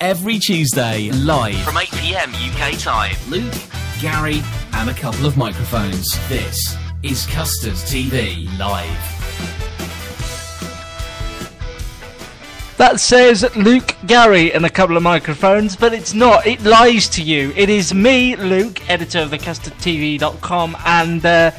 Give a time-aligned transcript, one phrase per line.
[0.00, 3.14] Every Tuesday, live from 8 pm UK time.
[3.28, 3.54] Luke,
[4.00, 4.42] Gary,
[4.72, 6.06] and a couple of microphones.
[6.28, 8.88] This is Custard TV Live.
[12.76, 16.46] That says Luke, Gary, and a couple of microphones, but it's not.
[16.46, 17.52] It lies to you.
[17.54, 21.50] It is me, Luke, editor of the thecustardtv.com, and uh,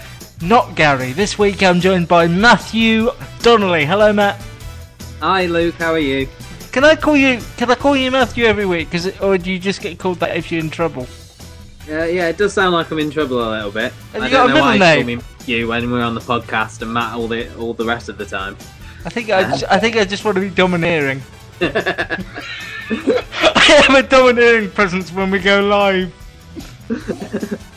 [0.41, 1.13] not Gary.
[1.13, 3.86] This week I'm joined by Matthew Donnelly.
[3.86, 4.41] Hello, Matt.
[5.22, 5.75] Hi, Luke.
[5.75, 6.28] How are you?
[6.76, 7.40] Can I call you?
[7.56, 8.92] Can I call you Matthew every week?
[8.92, 11.08] Cause it, or do you just get called that if you're in trouble?
[11.88, 13.94] Uh, yeah, it does sound like I'm in trouble a little bit.
[14.12, 15.20] Have I you don't got a know why middle you call name?
[15.20, 18.18] me you when we're on the podcast and Matt all the all the rest of
[18.18, 18.58] the time.
[19.06, 21.22] I think I, just, I think I just want to be domineering.
[21.62, 22.20] I
[23.88, 26.12] have a domineering presence when we go live.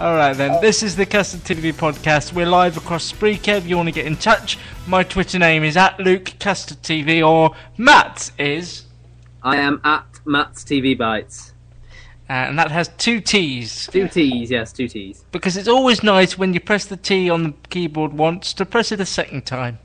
[0.00, 0.60] All right then.
[0.60, 2.32] This is the Custard TV podcast.
[2.32, 3.56] We're live across Spreaker.
[3.58, 7.26] If you want to get in touch, my Twitter name is at Luke Custard TV
[7.26, 8.84] or Matt is,
[9.42, 11.52] I am at Matt's TV Bites.
[12.30, 15.24] uh, and that has two T's Two T's, yes, two T's.
[15.32, 18.92] because it's always nice when you press the T on the keyboard once to press
[18.92, 19.80] it a second time.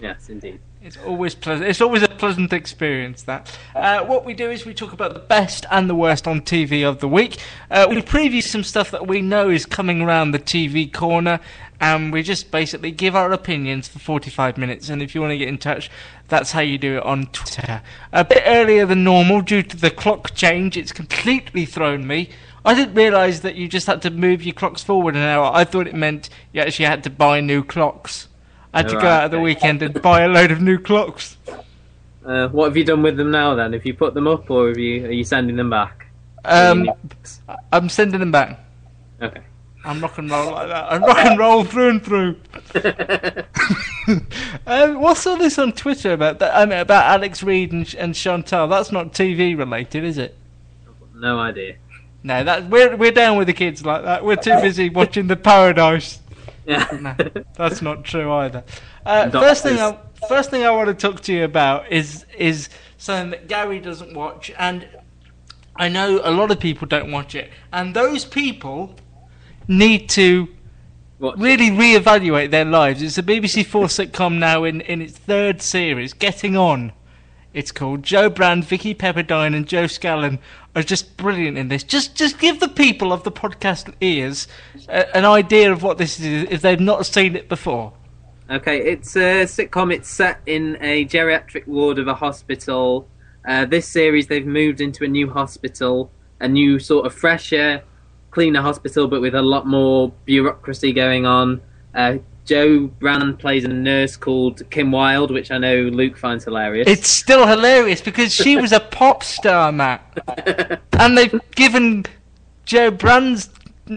[0.00, 0.60] Yes, indeed.
[0.86, 1.68] It's always pleasant.
[1.68, 3.24] It's always a pleasant experience.
[3.24, 6.42] That uh, what we do is we talk about the best and the worst on
[6.42, 7.38] TV of the week.
[7.72, 11.40] Uh, we preview some stuff that we know is coming around the TV corner,
[11.80, 14.88] and we just basically give our opinions for 45 minutes.
[14.88, 15.90] And if you want to get in touch,
[16.28, 17.82] that's how you do it on Twitter.
[18.12, 20.76] A bit earlier than normal due to the clock change.
[20.76, 22.30] It's completely thrown me.
[22.64, 25.50] I didn't realise that you just had to move your clocks forward an hour.
[25.52, 28.28] I thought it meant you actually had to buy new clocks.
[28.76, 29.44] I had to go out at the okay.
[29.44, 31.38] weekend and buy a load of new clocks.
[32.24, 33.72] Uh, what have you done with them now then?
[33.72, 36.06] Have you put them up or have you are you sending them back?
[36.44, 36.90] Um,
[37.72, 38.60] I'm sending them back.
[39.22, 39.40] Okay.
[39.84, 40.92] I'm rock and roll like that.
[40.92, 42.36] I'm rock and roll through and through.
[44.66, 46.56] um, what's all this on Twitter about that?
[46.56, 48.68] I mean, about Alex Reid and, and Chantelle?
[48.68, 50.36] That's not TV related, is it?
[51.14, 51.76] No idea.
[52.24, 54.24] No, that we're we're down with the kids like that.
[54.24, 56.18] We're too busy watching the Paradise.
[56.66, 56.86] Yeah.
[57.00, 57.14] No,
[57.54, 58.64] that's not true either.
[59.04, 62.68] Uh, first thing, I, first thing I want to talk to you about is is
[62.98, 64.86] something that Gary doesn't watch, and
[65.76, 68.96] I know a lot of people don't watch it, and those people
[69.68, 70.48] need to
[71.18, 73.00] Watch really reevaluate their lives.
[73.02, 76.92] It's a BBC Four sitcom now in in its third series, Getting On.
[77.56, 80.40] It's called Jo Brand, Vicki Pepperdine, and Jo Scanlan
[80.74, 81.82] are just brilliant in this.
[81.82, 84.46] Just just give the people of the podcast ears
[84.90, 87.94] a, an idea of what this is if they've not seen it before.
[88.50, 89.90] Okay, it's a sitcom.
[89.90, 93.08] It's set in a geriatric ward of a hospital.
[93.48, 97.82] Uh, this series, they've moved into a new hospital, a new sort of fresher,
[98.32, 101.62] cleaner hospital, but with a lot more bureaucracy going on.
[101.94, 106.88] Uh, Jo Brand plays a nurse called Kim Wilde, which I know Luke finds hilarious.
[106.88, 112.06] It's still hilarious because she was a pop star, Matt, and they've given
[112.64, 113.50] Jo Brand's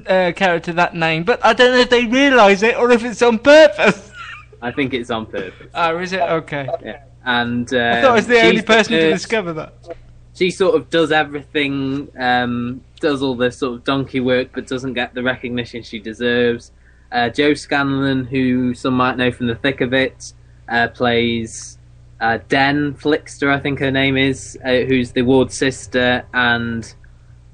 [0.07, 3.21] uh, character that name, but I don't know if they realise it or if it's
[3.21, 4.11] on purpose.
[4.61, 5.69] I think it's on purpose.
[5.73, 6.21] Oh, is it?
[6.21, 6.67] Okay.
[6.83, 7.03] Yeah.
[7.23, 9.21] And uh, I thought I was the only she's person to nurse.
[9.21, 9.73] discover that.
[10.33, 14.93] she sort of does everything, um, does all the sort of donkey work, but doesn't
[14.93, 16.71] get the recognition she deserves.
[17.11, 20.33] Uh, Jo Scanlan, who some might know from the thick of it,
[20.67, 21.77] uh, plays
[22.21, 26.93] uh, Den Flixter, I think her name is, uh, who's the ward sister, and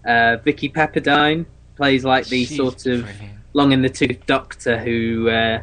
[0.06, 1.46] uh, Vicki Pepperdine
[1.78, 3.38] plays like the She's sort of brilliant.
[3.54, 5.62] long in the tooth doctor who uh,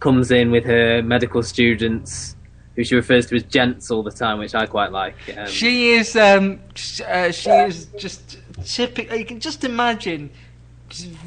[0.00, 2.36] comes in with her medical students,
[2.76, 5.14] who she refers to as gents all the time, which I quite like.
[5.36, 6.60] Um, She is, um,
[7.08, 9.16] uh, she is just typical.
[9.16, 10.30] You can just imagine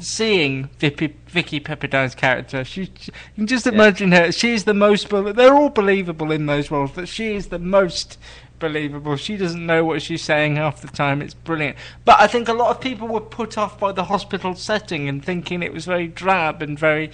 [0.00, 2.64] seeing Vicki, Vicki Pepperdine's character.
[2.64, 4.32] She, she- you can just imagine her.
[4.32, 5.08] She's the most.
[5.10, 8.18] They're all believable in those roles, but she is the most
[8.58, 9.16] believable.
[9.16, 11.20] She doesn't know what she's saying half the time.
[11.20, 11.76] It's brilliant.
[12.04, 15.24] But I think a lot of people were put off by the hospital setting and
[15.24, 17.10] thinking it was very drab and very,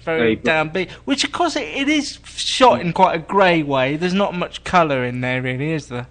[0.00, 0.90] very, Very downbeat.
[1.06, 3.96] Which, of course, it, it is shot in quite a grey way.
[3.96, 6.08] There's not much colour in there, really, is there?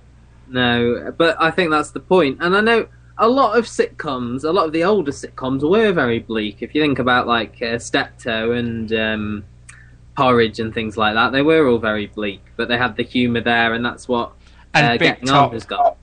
[0.47, 2.37] No, but I think that's the point.
[2.41, 2.87] And I know
[3.19, 6.57] a lot of sitcoms, a lot of the older sitcoms were very bleak.
[6.61, 9.43] If you think about like uh, Steptoe and um,
[10.15, 12.41] Porridge and things like that, they were all very bleak.
[12.55, 14.31] But they had the humour there, and that's what
[14.73, 15.47] And uh, Getting Top.
[15.49, 15.97] On has got.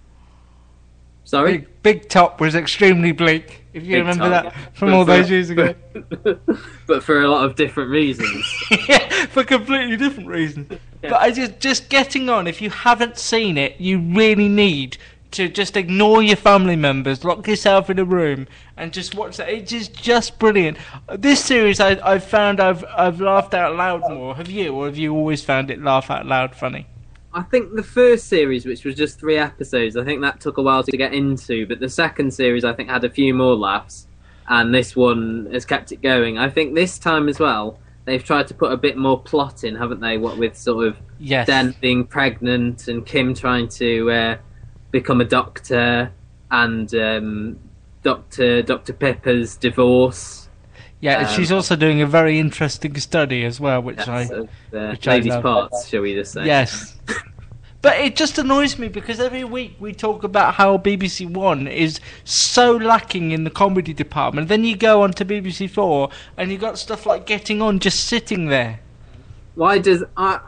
[1.24, 1.58] Sorry.
[1.58, 3.64] Big, Big Top was extremely bleak.
[3.72, 4.44] If you Big remember Top.
[4.44, 5.74] that from But all for- those years ago.
[6.86, 8.46] but for a lot of different reasons.
[8.88, 10.72] yeah, for completely different reasons.
[11.02, 12.46] But I just just getting on.
[12.46, 14.98] If you haven't seen it, you really need
[15.36, 19.48] to just ignore your family members, lock yourself in a room, and just watch that.
[19.48, 20.78] It is just brilliant.
[21.18, 24.34] This series, I, I've found I've I've laughed out loud more.
[24.34, 26.86] Have you, or have you always found it laugh out loud funny?
[27.34, 30.62] I think the first series, which was just three episodes, I think that took a
[30.62, 31.66] while to get into.
[31.66, 34.06] But the second series, I think, had a few more laughs,
[34.48, 36.38] and this one has kept it going.
[36.38, 39.76] I think this time as well, they've tried to put a bit more plot in,
[39.76, 40.16] haven't they?
[40.16, 41.46] What with sort of Yes.
[41.46, 44.36] Den being pregnant and Kim trying to uh,
[45.00, 46.10] become a doctor,
[46.50, 47.58] and um,
[48.02, 50.48] Doctor Doctor Pepper's divorce.
[51.00, 54.90] yeah, um, she's also doing a very interesting study as well, which I of, uh,
[54.90, 55.42] which I ladies' love.
[55.42, 56.46] parts, shall we just say?
[56.46, 56.98] Yes.
[57.82, 62.00] But it just annoys me because every week we talk about how BBC One is
[62.24, 64.48] so lacking in the comedy department.
[64.48, 68.00] Then you go on to BBC Four and you got stuff like Getting On just
[68.08, 68.80] sitting there.
[69.54, 70.40] Why does I?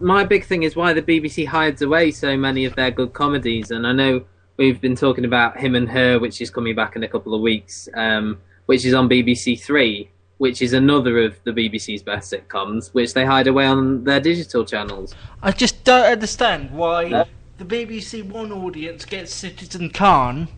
[0.00, 3.70] My big thing is why the BBC hides away so many of their good comedies,
[3.70, 4.22] and I know
[4.56, 7.40] we've been talking about him and her, which is coming back in a couple of
[7.40, 12.92] weeks, um, which is on BBC Three, which is another of the BBC's best sitcoms,
[12.92, 15.14] which they hide away on their digital channels.
[15.42, 17.24] I just don't understand why Yeah.
[17.58, 20.48] the BBC One audience gets Citizen Khan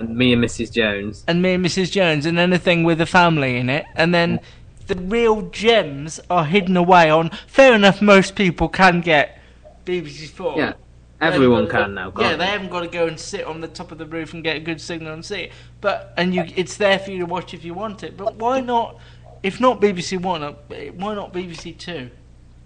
[0.00, 0.72] And me and Mrs.
[0.72, 1.24] Jones.
[1.26, 1.90] and Me and Mrs.
[1.90, 4.38] Jones and anything with a family in it, and then
[4.88, 7.30] the real gems are hidden away on.
[7.46, 9.38] Fair enough, most people can get
[9.84, 10.56] BBC Four.
[10.56, 10.72] Yeah,
[11.20, 12.12] everyone They've got to can now.
[12.18, 12.46] Yeah, they?
[12.46, 14.60] haven't got to go and sit on the top of the roof and get a
[14.60, 15.52] good signal and see it.
[15.80, 18.16] But and you, it's there for you to watch if you want it.
[18.16, 18.98] But why not?
[19.42, 20.52] If not BBC One, uh,
[20.96, 22.10] why not BBC Two?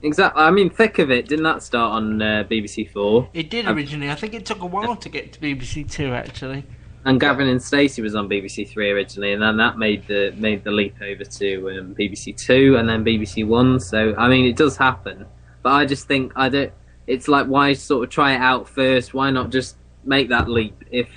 [0.04, 0.42] Exactly.
[0.42, 1.28] I mean, thick of it.
[1.28, 3.28] Didn't that start on uh, BBC Four?
[3.34, 4.10] It did Um, originally.
[4.10, 6.64] I think it took a while to get to BBC Two actually.
[7.04, 10.62] And Gavin and Stacey was on BBC Three originally, and then that made the made
[10.62, 13.80] the leap over to um, BBC Two and then BBC One.
[13.80, 15.26] So I mean, it does happen,
[15.62, 16.72] but I just think I don't.
[17.08, 19.14] It's like why sort of try it out first?
[19.14, 21.08] Why not just make that leap if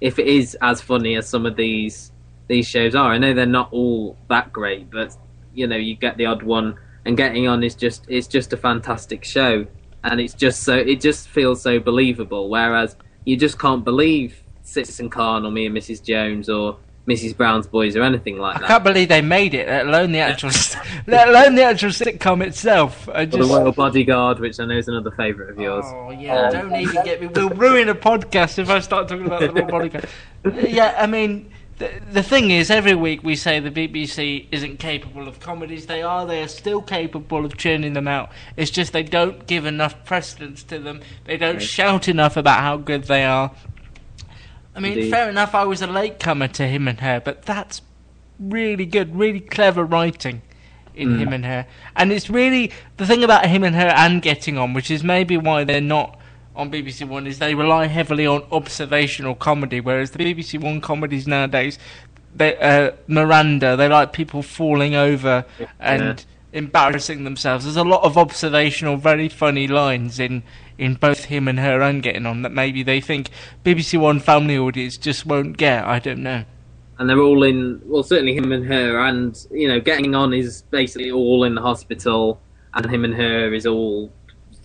[0.00, 2.10] if it is as funny as some of these
[2.48, 3.12] these shows are?
[3.12, 5.14] I know they're not all that great, but
[5.52, 6.74] you know you get the odd one,
[7.04, 9.66] and getting on is just it's just a fantastic show,
[10.04, 12.48] and it's just so it just feels so believable.
[12.48, 16.02] Whereas you just can't believe Citizen Khan or me and Mrs.
[16.02, 16.76] Jones or
[17.06, 17.36] Mrs.
[17.36, 18.64] Brown's Boys or anything like that.
[18.64, 20.48] I can't believe they made it, let alone the actual,
[21.06, 23.08] let alone the actual sitcom itself.
[23.10, 25.84] I Or the Royal Bodyguard, which I know is another favourite of yours.
[25.86, 27.26] Oh yeah, don't even get me.
[27.28, 30.08] We'll ruin a podcast if I start talking about the Royal Bodyguard.
[30.66, 35.28] yeah, I mean, the, the thing is, every week we say the BBC isn't capable
[35.28, 35.84] of comedies.
[35.84, 36.24] They are.
[36.24, 38.30] They are still capable of churning them out.
[38.56, 41.02] It's just they don't give enough precedence to them.
[41.26, 41.62] They don't Right.
[41.62, 43.50] shout enough about how good they are.
[44.74, 45.10] I mean, Indeed.
[45.10, 45.54] fair enough.
[45.54, 47.82] I was a latecomer to him and her, but that's
[48.40, 50.42] really good, really clever writing
[50.94, 51.18] in Mm.
[51.18, 51.66] him and her.
[51.96, 55.36] And it's really the thing about him and her and getting on, which is maybe
[55.36, 56.18] why they're not
[56.56, 61.26] on BBC One, is they rely heavily on observational comedy, whereas the BBC One comedies
[61.26, 61.78] nowadays,
[62.34, 65.44] they, uh, Miranda, they like people falling over
[65.80, 67.64] and embarrassing themselves.
[67.64, 70.42] There's a lot of observational, very funny lines in.
[70.76, 73.30] In both him and her and getting on that maybe they think
[73.64, 75.84] BBC One family audience just won't get.
[75.84, 76.44] I don't know.
[76.98, 80.62] and they're all in well certainly him and her and you know getting on is
[80.70, 82.40] basically all in the hospital
[82.74, 84.10] and him and her is all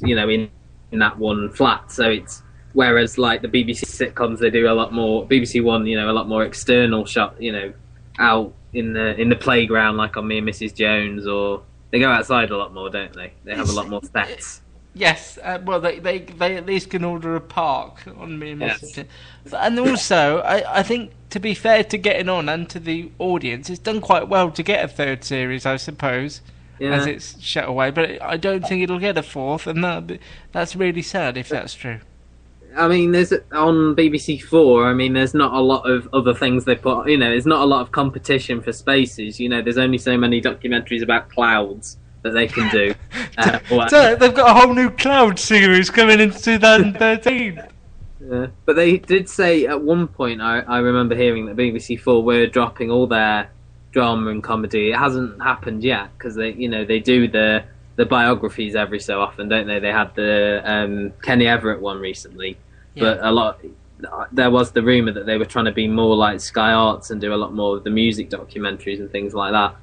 [0.01, 0.50] you know in
[0.92, 4.94] in that one flat so it's whereas like the bbc sitcoms they do a lot
[4.94, 7.74] more bbc one you know a lot more external shot you know
[8.20, 12.10] out in the in the playground like on me and mrs jones or they go
[12.12, 14.62] outside a lot more don't they they have a lot more sets
[14.93, 18.62] Yes, uh, well, they, they they at least can order a park on me and
[18.62, 19.00] Yes.
[19.55, 23.69] And also, I, I think to be fair to getting on and to the audience,
[23.69, 26.41] it's done quite well to get a third series, I suppose,
[26.79, 27.91] yeah as it's shut away.
[27.91, 30.19] But I don't think it'll get a fourth, and that
[30.51, 32.00] that's really sad if that's true.
[32.75, 34.88] I mean, there's on BBC Four.
[34.88, 37.08] I mean, there's not a lot of other things they put.
[37.08, 39.39] You know, there's not a lot of competition for spaces.
[39.39, 42.94] You know, there's only so many documentaries about clouds that they can do.
[43.38, 43.60] Uh,
[43.90, 47.62] So they've got a whole new Cloud series coming in 2013.
[48.22, 48.48] Yeah.
[48.66, 52.48] But they did say at one point, I, I remember hearing that BBC Four were
[52.48, 53.50] dropping all their
[53.92, 54.92] drama and comedy.
[54.92, 57.64] It hasn't happened yet because they, you know, they do the
[57.96, 59.80] the biographies every so often, don't they?
[59.80, 62.58] They had the um, Kenny Everett one recently,
[62.96, 63.62] but a lot.
[64.32, 67.20] There was the rumor that they were trying to be more like Sky Arts and
[67.20, 69.76] do a lot more of the music documentaries and things like that.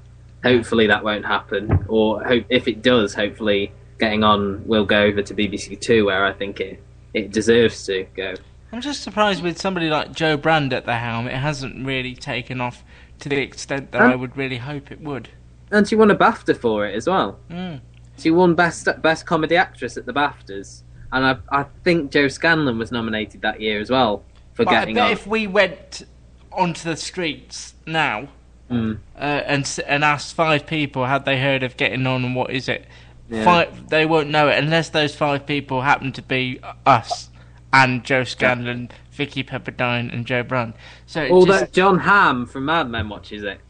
[0.46, 5.20] Hopefully that won't happen, or hope, if it does, hopefully getting on will go over
[5.20, 6.80] to BBC Two, where I think it
[7.14, 8.34] it deserves to go.
[8.72, 12.60] I'm just surprised with somebody like Jo Brand at the helm, it hasn't really taken
[12.60, 12.84] off
[13.20, 14.08] to the extent that Huh?
[14.08, 15.30] I would really hope it would.
[15.72, 17.38] And she won a BAFTA for it as well.
[17.50, 17.80] Mm.
[18.18, 22.78] She won best best comedy actress at the BAFTAs, and I I think Jo Scanlan
[22.78, 24.22] was nominated that year as well
[24.54, 25.10] for But I bet on.
[25.10, 26.04] if we went
[26.52, 28.28] onto the streets now
[28.70, 28.98] Mm.
[29.16, 32.68] uh, and and asked five people had they heard of getting on and what is
[32.68, 32.84] it,
[33.30, 33.44] Yeah.
[33.44, 37.30] five, they won't know it unless those five people happen to be us
[37.72, 40.74] and Jo Scanlan, Vicki Pepperdine, and Jo Brand.
[41.06, 43.60] So Although just, Jon Hamm from Mad Men watches it,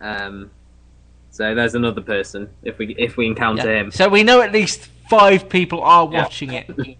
[0.00, 0.50] um,
[1.30, 3.80] so there's another person if we if we encounter yeah.
[3.80, 3.90] him.
[3.90, 6.22] so we know at least five people are Yeah.
[6.22, 6.70] watching it.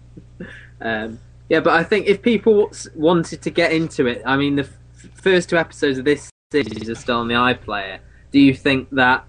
[0.81, 4.63] Um, yeah, but I think if people wanted to get into it, I mean, the
[4.63, 7.99] f- first two episodes of this series are still on the iPlayer.
[8.31, 9.25] Do you think that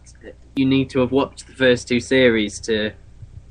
[0.55, 2.93] you need to have watched the first two series to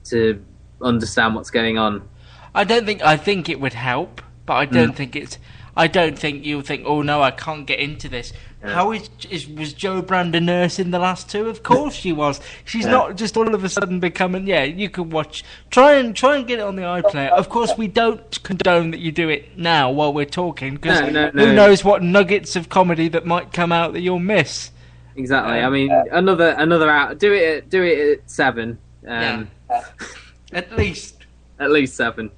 [0.06, 0.44] to
[0.82, 2.08] understand what's going on?
[2.54, 4.96] I don't think I think it would help, but I don't hmm.
[4.96, 5.40] think it's.
[5.78, 8.32] I don't think you'll think, oh no, I can't get into this.
[8.64, 11.48] How is, is was Jo Brand a nurse in the last two?
[11.48, 12.40] Of course she was.
[12.64, 12.92] She's Yeah.
[12.92, 14.48] not just all of a sudden becoming.
[14.48, 15.44] Yeah, you can watch.
[15.70, 17.30] Try and try and get it on the iPlayer.
[17.30, 21.10] Of course, we don't condone that you do it now while we're talking because No,
[21.10, 21.54] no, who no.
[21.54, 24.72] knows what nuggets of comedy that might come out that you'll miss.
[25.16, 25.60] Exactly.
[25.60, 27.20] Um, I mean, another another out.
[27.20, 27.58] Do it.
[27.58, 28.80] At, do it at seven.
[29.08, 29.52] Um,
[30.54, 31.18] At least
[31.60, 32.32] At least seven.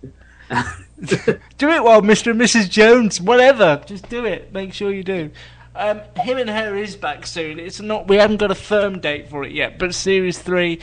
[1.57, 2.31] do it while Mr.
[2.31, 2.69] and Mrs.
[2.69, 3.81] Jones, whatever.
[3.85, 4.51] Just do it.
[4.53, 5.29] Make sure you do.
[5.77, 7.59] Um, him and her is back soon.
[7.59, 8.07] It's not.
[8.07, 10.79] We haven't got a firm date for it yet, but series three,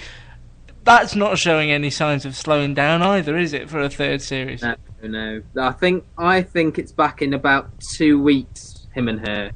[0.85, 3.69] that's not showing any signs of slowing down either, is it?
[3.69, 4.63] For a third series.
[4.63, 5.43] no, no.
[5.61, 8.87] I think I think it's back in about two weeks.
[8.95, 9.51] Him and her.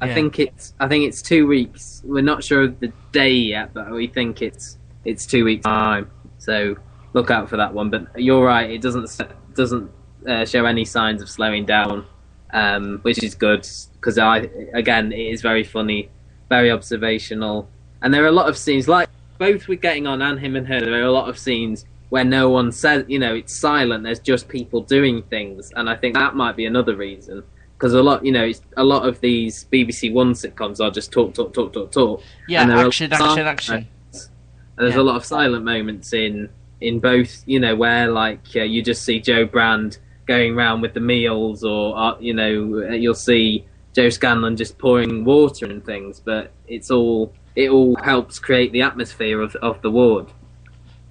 [0.00, 0.14] I Yeah.
[0.14, 0.74] think it's.
[0.78, 2.00] I think it's two weeks.
[2.04, 6.08] We're not sure of the day yet, but we think it's it's two weeks time.
[6.38, 6.76] So
[7.14, 7.90] look out for that one.
[7.90, 8.70] But you're right.
[8.70, 9.10] It doesn't
[9.54, 9.90] doesn't
[10.28, 12.04] uh, show any signs of slowing down,
[12.52, 16.08] um, which is good because I again it is very funny,
[16.48, 17.68] very observational,
[18.02, 20.66] and there are a lot of scenes like both with getting on and him and
[20.66, 20.80] her.
[20.80, 24.02] There are a lot of scenes where no one says, you know, it's silent.
[24.02, 27.42] There's just people doing things, and I think that might be another reason.
[27.76, 31.12] Because a lot, you know, it's, a lot of these BBC One sitcoms are just
[31.12, 32.22] talk, talk, talk, talk, talk.
[32.48, 33.74] Yeah, And action, action, action.
[33.74, 34.30] moments.
[34.76, 35.00] And there's Yeah.
[35.00, 36.48] a lot of silent moments in
[36.80, 39.98] in both, you know, where like uh, you just see Jo Brand
[40.28, 45.24] going around with the meals, or uh, you know, you'll see Jo Scanlan just pouring
[45.24, 46.20] water and things.
[46.20, 50.26] But it's all it all helps create the atmosphere of of the ward.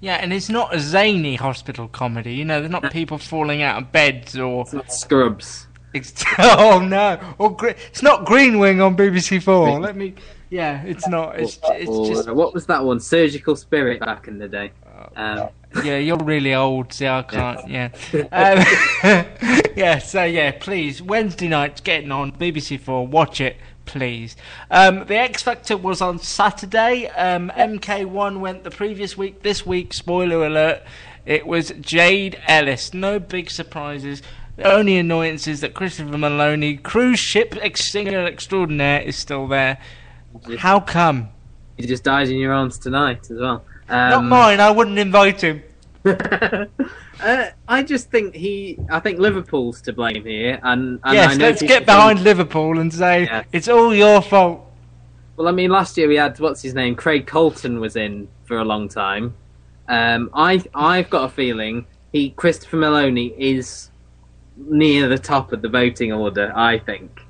[0.00, 2.34] Yeah, and it's not a zany hospital comedy.
[2.34, 4.64] You know, they're not people falling out of beds or.
[4.88, 5.66] Scrubs.
[5.92, 7.18] It's, oh no!
[7.38, 9.80] Or it's not Green Wing on BBC Four.
[9.80, 10.14] Let me.
[10.50, 11.38] Yeah, it's not.
[11.38, 12.30] It's it's just.
[12.30, 13.00] what was that one?
[13.00, 14.72] Surgical Spirit back in the day.
[15.16, 15.48] Um,
[15.84, 16.92] Yeah, you're really old.
[16.92, 17.68] See, I can't.
[17.68, 17.90] Yeah.
[18.32, 18.64] Um,
[19.76, 19.98] yeah.
[19.98, 23.06] So yeah, please Wednesday nights getting on BBC Four.
[23.06, 24.36] Watch it, please.
[24.70, 27.08] Um, the X Factor was on Saturday.
[27.08, 29.42] Um, MK1 went the previous week.
[29.42, 30.82] This week, spoiler alert,
[31.26, 32.94] it was Jade Ellis.
[32.94, 34.22] No big surprises.
[34.56, 39.78] The only annoyance is that Christopher Maloney, cruise ship ex- singer extraordinaire, is still there.
[40.58, 41.28] How come?
[41.76, 43.64] he just died in your arms tonight as well.
[43.88, 44.60] Not Um, mine.
[44.60, 45.62] I wouldn't invite him.
[46.04, 46.66] uh,
[47.68, 48.78] I just think he.
[48.90, 52.78] I think Liverpool's to blame here, and, and I yes, know let's get behind Liverpool
[52.78, 53.42] and say Yeah.
[53.52, 54.64] it's all your fault.
[55.36, 58.58] Well, I mean, last year we had what's his name, Craig Colton was in for
[58.58, 59.34] a long time.
[59.88, 63.90] Um, I I've got a feeling he Christopher Maloney is
[64.56, 66.52] near the top of the voting order.
[66.54, 67.20] I think,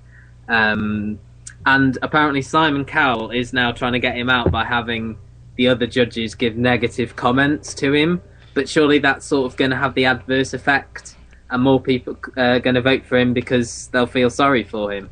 [0.49, 1.19] um,
[1.67, 5.17] and apparently Simon Cowell is now trying to get him out by having
[5.59, 8.23] the other judges give negative comments to him.
[8.55, 11.17] But surely that's sort of going to have the adverse effect,
[11.51, 15.11] and more people are going to vote for him because they'll feel sorry for him.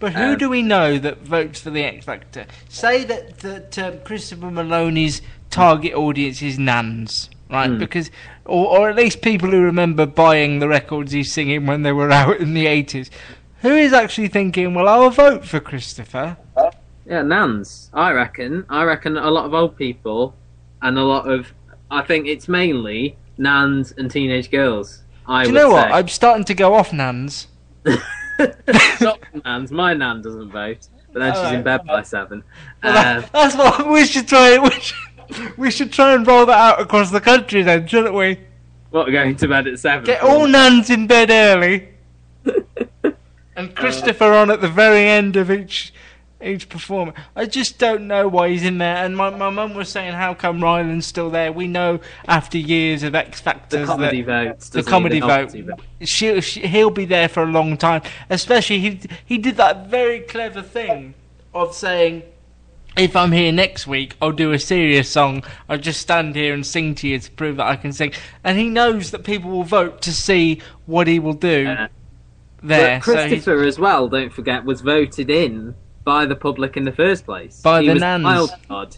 [0.00, 2.46] But who Um, do we know that votes for the X Factor?
[2.68, 7.70] Say that that um, Christopher Maloney's target audience is nans, right?
[7.70, 7.78] Hmm.
[7.78, 8.10] Because,
[8.44, 12.10] or, or at least people who remember buying the records he's singing when they were
[12.20, 13.10] out in the eighties.
[13.60, 16.36] Who is actually thinking, well, I'll vote for Christopher?
[17.06, 17.90] Yeah, nans.
[17.92, 18.64] I reckon.
[18.68, 20.34] I reckon a lot of old people
[20.82, 21.52] and a lot of.
[21.90, 25.02] I think it's mainly nans and teenage girls.
[25.26, 25.88] I Do you know what?
[25.88, 25.92] say.
[25.92, 27.46] I'm starting to go off Nans.
[29.00, 29.70] Not nans.
[29.70, 32.42] My nan doesn't vote, but then she's in Alright, bed by seven.
[32.82, 34.58] Well, Um, that- that's what we should try.
[34.68, 38.38] We should, we should try and roll that out across the country, then, shouldn't we?
[38.90, 40.04] what going to bed at seven?
[40.04, 41.88] Get all nuns in bed early,
[43.56, 45.94] and Christopher on at the very end of each
[46.44, 47.16] each performance.
[47.36, 48.96] I just don't know why he's in there.
[48.96, 53.02] And my my mum was saying, "How come Rylan's still there?" We know after years
[53.02, 54.68] of X Factor, the comedy votes.
[54.68, 55.80] the comedy novelty vote.
[56.02, 58.02] She, she, he'll be there for a long time.
[58.30, 61.14] Especially he he did that very clever thing
[61.54, 62.22] of saying,
[62.96, 65.44] "If I'm here next week, I'll do a serious song.
[65.68, 68.12] I'll just stand here and sing to you to prove that I can sing."
[68.44, 71.88] And he knows that people will vote to see what he will do Yeah.
[72.62, 72.98] there.
[72.98, 76.92] But so Christopher, as well, don't forget, was voted in by the public in the
[76.92, 77.60] first place.
[77.60, 78.24] By he the was nans.
[78.24, 78.96] wild card.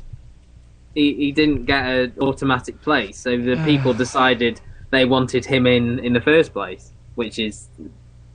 [0.95, 5.99] He he didn't get an automatic place, so the people decided they wanted him in
[5.99, 7.69] in the first place, which is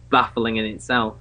[0.10, 1.16] baffling in itself.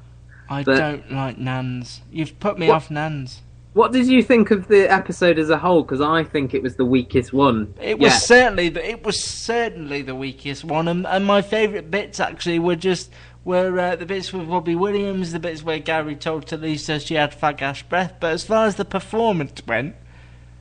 [0.51, 2.01] I but- don't like Nans.
[2.11, 3.43] You've put me What- off Nans.
[3.75, 5.83] What did you think of the episode as a whole?
[5.83, 7.75] Because I think it was the weakest one.
[7.81, 8.19] It was Yeah.
[8.19, 12.75] certainly the, it was certainly the weakest one, and, and my favourite bits actually were
[12.75, 13.13] just
[13.49, 17.33] were uh, the bits with Robbie Williams, the bits where Gary told Tulisa she had
[17.41, 18.15] fag ash breath.
[18.21, 19.95] But as far as the performance went,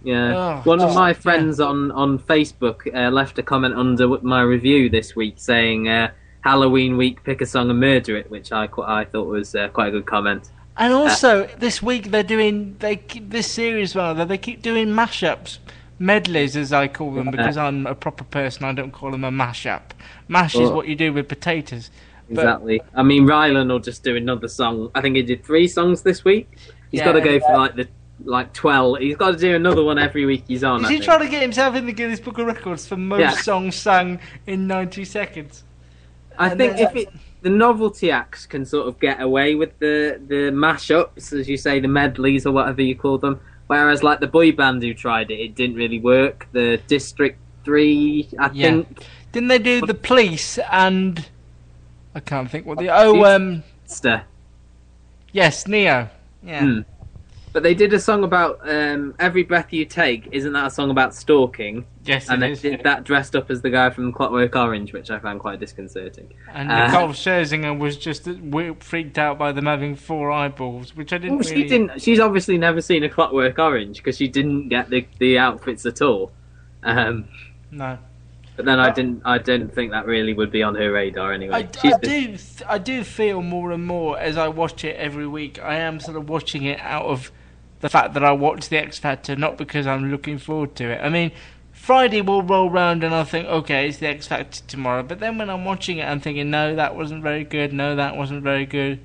[0.03, 1.13] Yeah, Oh, one of my yeah.
[1.25, 6.07] friends on on Facebook uh, left a comment under my review this week saying uh,
[6.41, 8.63] Halloween week, pick a song and murder it, which I
[8.99, 10.43] I thought was uh, quite a good comment.
[10.83, 11.31] and also
[11.65, 15.51] this week they're doing they keep, this series rather they keep doing mashups.
[15.99, 18.61] Medleys, as I call them, because I'm a proper person.
[18.69, 19.81] I don't call them a mashup.
[20.27, 21.89] Mash is what you do with potatoes.
[22.29, 22.81] But- Exactly.
[22.95, 24.91] I mean, Rylan will just do another song.
[24.95, 26.49] I think he did three songs this week.
[26.91, 27.05] He's Yeah.
[27.05, 27.87] got to go for like the
[28.25, 28.97] like twelve.
[28.99, 30.79] He's got to do another one every week he's on.
[30.81, 31.05] Is I he think.
[31.05, 33.29] trying to get himself in the Guinness Book of Records for most Yeah.
[33.31, 35.63] songs sung in 90 seconds?
[36.37, 37.09] I And think if it,
[37.43, 41.79] the novelty acts can sort of get away with the the mashups, as you say,
[41.79, 45.35] the medleys or whatever you call them, whereas like the boy band who tried it,
[45.39, 46.47] it didn't really work.
[46.53, 48.69] The District Three, I Yeah.
[48.71, 51.23] think, Didn't they do the police and
[52.17, 54.23] I can't think what the oh um Ster.
[55.31, 56.09] yes Neo
[56.43, 56.79] yeah Hmm.
[57.53, 60.91] But they did a song about um, "Every Breath You Take." Isn't that a song
[60.91, 61.85] about stalking?
[62.03, 62.61] yes And it they is.
[62.61, 66.31] did that dressed up as the guy from Clockwork Orange, which I found quite disconcerting.
[66.53, 68.27] and uh, Nicole Scherzinger was just
[68.83, 71.99] freaked out by them having four eyeballs which I didn't Well, really she didn't.
[72.01, 76.01] She's obviously never seen a Clockwork Orange because she didn't get the, the outfits at
[76.01, 76.31] all.
[76.83, 77.27] Um,
[77.71, 77.97] no
[78.57, 79.21] but then I uh, didn't.
[79.23, 81.53] I didn't think that really would be on her radar anyway.
[81.53, 85.27] I, I do th- I do feel more and more as I watch it every
[85.27, 87.31] week I am sort of watching it out of
[87.79, 90.99] the fact that I watch the X Factor not because I'm looking forward to it
[91.03, 91.31] I mean
[91.71, 95.37] Friday will roll round and I'll think okay it's the X Factor tomorrow but then
[95.37, 98.65] when I'm watching it I'm thinking no that wasn't very good no that wasn't very
[98.65, 98.99] good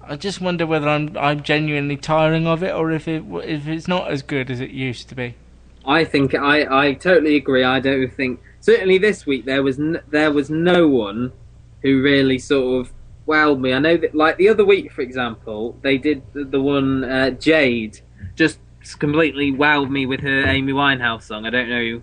[0.00, 3.86] I just wonder whether I'm I'm genuinely tiring of it or if it if it's
[3.86, 5.34] not as good as it used to be
[5.84, 7.64] I think I, I totally agree.
[7.64, 11.32] I don't think certainly this week there was n- there was no one
[11.82, 12.92] who really sort of
[13.28, 13.74] wowed me.
[13.74, 17.30] I know that like the other week, for example, they did the, the one uh,
[17.30, 18.00] Jade
[18.34, 18.58] just
[18.98, 21.44] completely wowed me with her Amy Winehouse song.
[21.44, 22.02] I don't know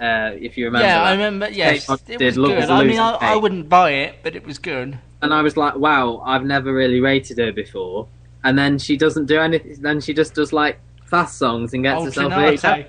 [0.00, 0.86] uh, if you remember.
[0.86, 3.90] yeah I remember yes Kate it did was good I mean I, I wouldn't buy
[3.90, 7.52] it but it was good and I was like, wow, I've never really rated her
[7.52, 8.08] before.
[8.42, 9.76] And then she doesn't do anything.
[9.80, 12.86] Then she just does like fast songs and gets herself rated.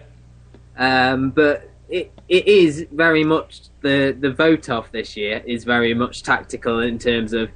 [0.78, 5.94] Um, but it it is very much the the vote off this year is very
[5.94, 7.50] much tactical in terms of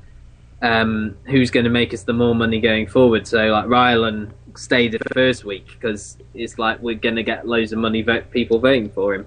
[0.61, 3.25] um, who's going to make us the more money going forward.
[3.27, 7.71] So like Rylan stayed the first week because it's like we're going to get loads
[7.71, 9.25] of money vote people voting for him.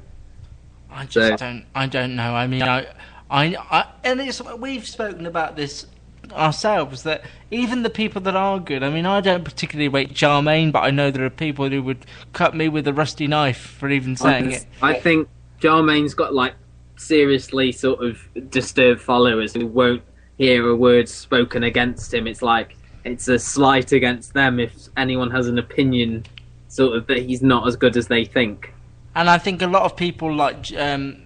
[0.90, 1.64] I just So- don't.
[1.74, 2.34] I don't know.
[2.34, 2.86] I mean, I,
[3.30, 5.86] I, I, and it's we've spoken about this
[6.32, 8.82] ourselves that even the people that are good.
[8.82, 12.04] I mean, I don't particularly rate Jahmene, but I know there are people who would
[12.32, 14.66] cut me with a rusty knife for even saying it.
[14.82, 15.28] I think
[15.60, 16.54] Jahmene's got like
[16.96, 20.02] seriously sort of disturbed followers who won't
[20.36, 22.26] hear a word spoken against him.
[22.26, 26.26] It's like it's a slight against them if anyone has an opinion
[26.68, 28.72] sort of that he's not as good as they think.
[29.14, 31.22] And I think a lot of people like um,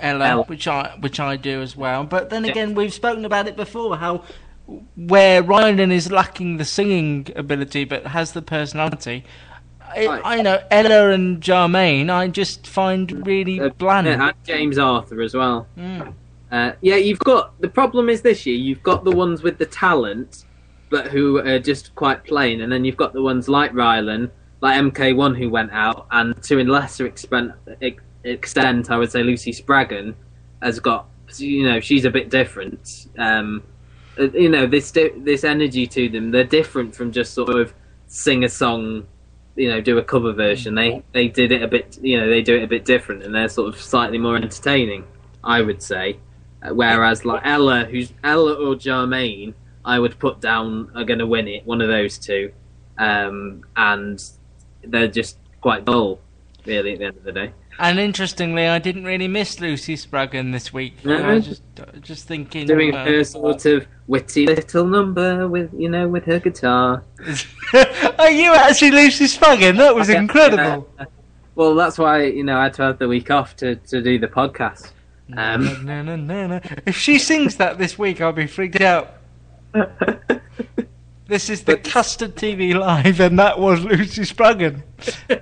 [0.00, 0.42] Ella, Ella.
[0.44, 2.04] which I which I do as well.
[2.04, 3.96] But then again, we've spoken about it before.
[3.96, 4.24] How
[4.96, 9.24] where Ryan is lacking the singing ability, but has the personality.
[9.82, 10.22] I, Right.
[10.24, 12.10] I know Ella and Jahmene.
[12.10, 14.06] I just find really Uh, bland.
[14.06, 15.66] Yeah, and James Arthur as well.
[15.76, 16.14] Mm.
[16.52, 19.66] Uh, yeah, you've got the problem is this year you've got the ones with the
[19.66, 20.44] talent,
[20.90, 24.30] but who are just quite plain, and then you've got the ones like Rylan
[24.62, 27.52] like MK1 who went out, and to a lesser extent,
[28.24, 30.14] extent I would say Lucy Spraggan
[30.62, 31.06] has got
[31.36, 33.06] you know she's a bit different.
[33.18, 33.62] Um,
[34.18, 36.30] uh, you know this this energy to them.
[36.30, 37.72] They're different from just sort of
[38.06, 39.06] sing a song,
[39.54, 40.74] you know, do a cover version.
[40.74, 43.34] They they did it a bit, you know, they do it a bit different, and
[43.34, 45.04] they're sort of slightly more entertaining.
[45.42, 46.18] I would say.
[46.62, 49.54] Uh, whereas like Ella, who's Ella or Jahmene,
[49.84, 51.64] I would put down are going to win it.
[51.64, 52.52] One of those two,
[52.98, 54.22] um, and
[54.84, 56.20] they're just quite dull,
[56.66, 57.52] really, at the end of the day.
[57.80, 61.02] And interestingly, I didn't really miss Lucy Spraggan this week.
[61.02, 61.16] No.
[61.16, 61.62] I was just,
[62.02, 67.02] just thinking, doing her sort of witty little number with, you know, with her guitar.
[68.18, 69.78] Are you actually Lucy Spraggan?
[69.78, 70.92] That was incredible.
[70.98, 71.06] Yeah.
[71.54, 74.18] Well, that's why you know I had to have the week off to, to do
[74.18, 74.90] the podcast.
[75.34, 79.14] Um, na, na, na, if she sings that this week, I'll be freaked out.
[81.28, 84.82] this is the Custard TV Live, and that was Lucy Spraggan.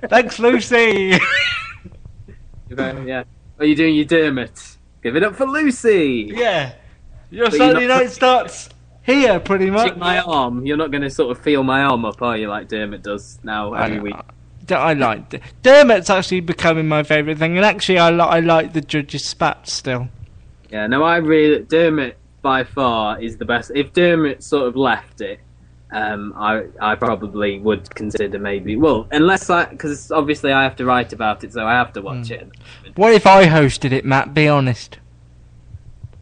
[0.09, 1.19] Thanks, Lucy.
[2.77, 3.23] Yeah.
[3.59, 4.77] Are you doing your Dermot?
[5.03, 6.31] Give it up for Lucy.
[6.33, 6.73] Yeah.
[7.31, 8.69] Your Saturday night starts
[9.03, 9.95] here, pretty much.
[9.97, 10.65] My arm.
[10.65, 12.47] You're not going to sort of feel my arm up, are you?
[12.47, 14.15] Like Dermot does now every week.
[14.71, 18.81] I like Dermot's actually becoming my favourite thing, and actually, I, li- I like the
[18.81, 20.09] judges' spat still.
[20.69, 23.71] Yeah, no, I really Dermot by far is the best.
[23.73, 25.39] If Dermot sort of left it,
[25.91, 30.85] um, I I probably would consider maybe well unless I because obviously I have to
[30.85, 32.31] write about it so I have to watch mm.
[32.31, 32.51] it.
[32.95, 34.33] What if I hosted it, Matt?
[34.33, 34.99] Be honest.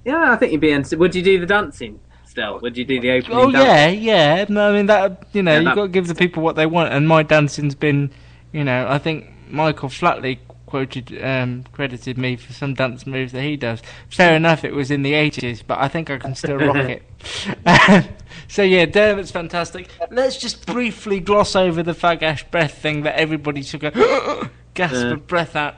[0.05, 0.71] Yeah, I think you'd be.
[0.71, 2.59] In, would you do the dancing still?
[2.59, 3.37] Would you do the opening?
[3.37, 4.45] Oh yeah, yeah.
[4.47, 5.27] No, I mean that.
[5.33, 7.75] You know, yeah, you've got to give the people what they want, and my dancing's
[7.75, 8.11] been.
[8.53, 13.41] You know, I think Michael Flatley quoted um, credited me for some dance moves that
[13.41, 13.81] he does.
[14.09, 16.75] Fair enough, it was in the eighties, but I think I can still rock
[17.65, 18.11] it.
[18.47, 19.89] so yeah, Dermot's fantastic.
[20.11, 25.13] Let's just briefly gloss over the fagash breath thing that everybody took a gasp yeah.
[25.13, 25.75] of breath out.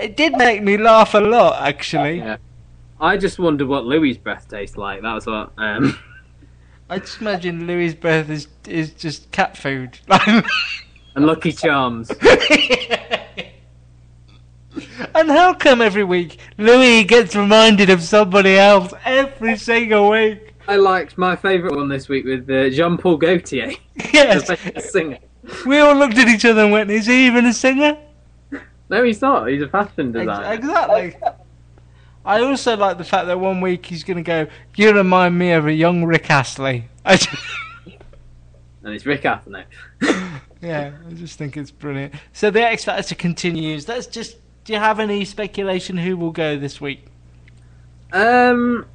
[0.00, 2.18] It did make me laugh a lot, actually.
[2.18, 2.38] Yeah.
[3.00, 5.02] I just wondered what Louis' breath tastes like.
[5.02, 5.52] That was what.
[5.58, 5.98] Um...
[6.88, 9.98] I just imagine Louis' breath is is just cat food.
[10.08, 10.44] and
[11.26, 12.10] Lucky Charms.
[15.14, 20.54] And how come every week Louis gets reminded of somebody else every single week?
[20.68, 23.72] I liked my favourite one this week with uh, Jean Paul Gaultier.
[24.12, 24.50] Yes.
[24.90, 25.18] singer.
[25.66, 27.96] We all looked at each other and went, is he even a singer?
[28.88, 29.48] No, he's not.
[29.48, 30.52] He's a fashion designer.
[30.52, 31.16] Exactly.
[32.24, 35.52] I also like the fact that one week he's going to go, you remind me
[35.52, 36.88] of a young Rick Astley.
[37.04, 37.18] and
[38.84, 39.64] it's Rick Astley.
[40.60, 42.14] yeah, I just think it's brilliant.
[42.32, 43.88] So the X Factor continues.
[43.88, 47.06] Let's just do you have any speculation who will go this week?
[48.12, 48.86] Um,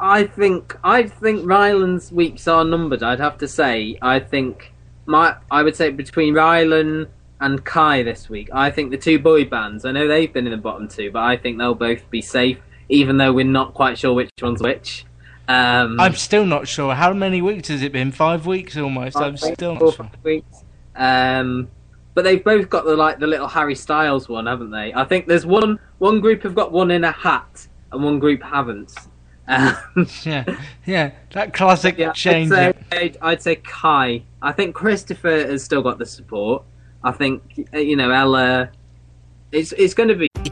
[0.00, 3.02] I think I think Rylan's weeks are numbered.
[3.02, 3.98] I'd have to say.
[4.00, 4.72] I think
[5.06, 7.08] my I would say between Ryland
[7.40, 8.48] and Kai this week.
[8.52, 9.84] I think the two boy bands.
[9.84, 12.58] I know they've been in the bottom two, but I think they'll both be safe,
[12.88, 15.04] even though we're not quite sure which one's which.
[15.46, 16.94] Um, I'm still not sure.
[16.94, 18.12] How many weeks has it been?
[18.12, 19.16] Five weeks almost.
[19.16, 20.10] I'm still not sure.
[20.22, 20.64] Weeks.
[20.96, 21.68] Um,
[22.14, 24.92] but they've both got the like the little Harry Styles one, haven't they?
[24.94, 28.42] I think there's one one group have got one in a hat and one group
[28.42, 28.94] haven't.
[29.46, 29.76] Um,
[30.22, 30.44] yeah,
[30.86, 32.52] yeah, that classic yeah, change.
[32.52, 34.22] I'd say, I'd, I'd say Kai.
[34.40, 36.64] I think Christopher has still got the support.
[37.02, 38.70] I think you know Ella.
[39.52, 40.28] It's it's going to be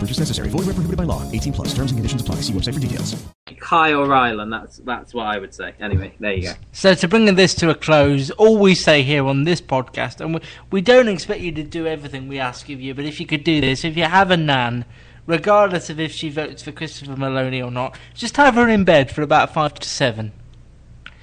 [0.00, 0.48] No purchase necessary.
[0.48, 1.30] Void where prohibited by law.
[1.30, 1.74] 18 plus.
[1.74, 2.36] Terms and conditions apply.
[2.36, 3.22] See website for details.
[3.60, 4.50] Kyle Rylan.
[4.50, 5.74] That's that's what I would say.
[5.78, 6.52] Anyway, there you go.
[6.72, 10.36] So to bring this to a close, all we say here on this podcast, and
[10.36, 13.26] we, we don't expect you to do everything we ask of you, but if you
[13.26, 14.86] could do this, if you have a nan,
[15.26, 19.10] regardless of if she votes for Christopher Maloney or not, just have her in bed
[19.10, 20.32] for about five to seven.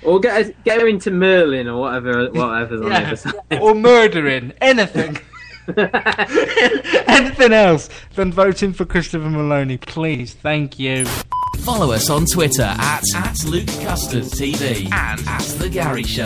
[0.03, 2.99] Or get her, get her into Merlin or whatever whatever's on yeah.
[2.99, 3.59] the other side.
[3.59, 5.17] Or murdering anything.
[7.07, 10.33] anything else than voting for Christopher Maloney, please.
[10.33, 11.05] Thank you.
[11.57, 16.23] Follow us on Twitter at, at Luke Custard TV and at The Gary Show.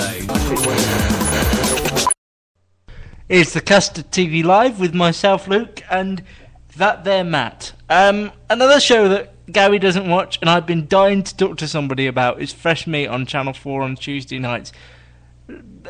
[3.28, 6.22] It's the Custard TV Live with myself, Luke, and
[6.78, 7.74] that there, Matt.
[7.90, 12.06] Um, another show that Gary doesn't watch, and I've been dying to talk to somebody
[12.06, 14.72] about, is Fresh Meat on Channel 4 on Tuesday nights.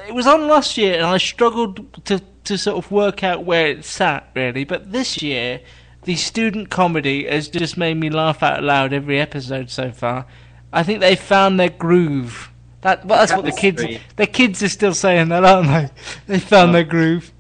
[0.08, 3.68] It was on last year, and I struggled to, to sort of work out where
[3.68, 5.62] it sat, really, but this year,
[6.04, 10.26] the student comedy has just made me laugh out loud every episode so far.
[10.74, 12.50] I think they found their groove.
[12.82, 13.84] That well, that's what the kids
[14.16, 15.90] the kids are still saying that, aren't they?
[16.26, 16.74] They found Oh.
[16.74, 17.32] their groove.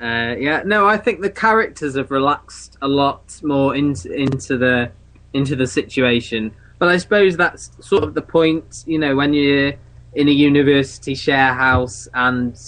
[0.00, 4.90] Uh, yeah, no, I think the characters have relaxed a lot more into into the
[5.34, 6.52] into the situation.
[6.80, 9.74] But I suppose that's sort of the point, you know, when you're
[10.14, 12.58] in a university share house and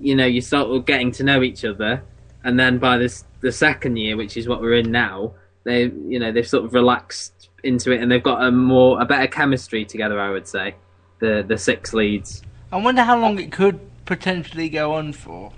[0.00, 2.02] you know you start with getting to know each other,
[2.44, 5.32] and then by this the second year, which is what we're in now,
[5.64, 9.04] they you know they've sort of relaxed into it and they've got a more a
[9.04, 10.20] better chemistry together.
[10.20, 10.74] I would say
[11.18, 12.42] the the six leads.
[12.70, 15.52] I wonder how long it could potentially go on for.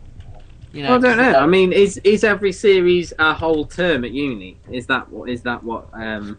[0.72, 1.34] You know, I don't know.
[1.34, 4.56] I mean, is is every series a whole term at uni?
[4.70, 5.88] Is that what is that what?
[5.92, 6.38] Um,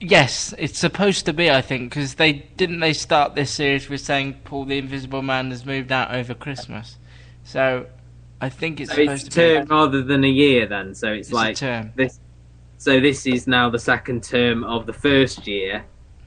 [0.00, 1.50] Yes, it's supposed to be.
[1.50, 5.50] I think because they didn't they start this series with saying Paul the Invisible Man
[5.50, 6.96] has moved out over Christmas,
[7.44, 7.86] so
[8.40, 9.74] I think it's so supposed it's to term be.
[9.74, 10.66] rather than a year.
[10.66, 11.92] Then, so it's, It's a like term.
[11.96, 12.18] this.
[12.78, 15.84] So this is now the second term of the first year,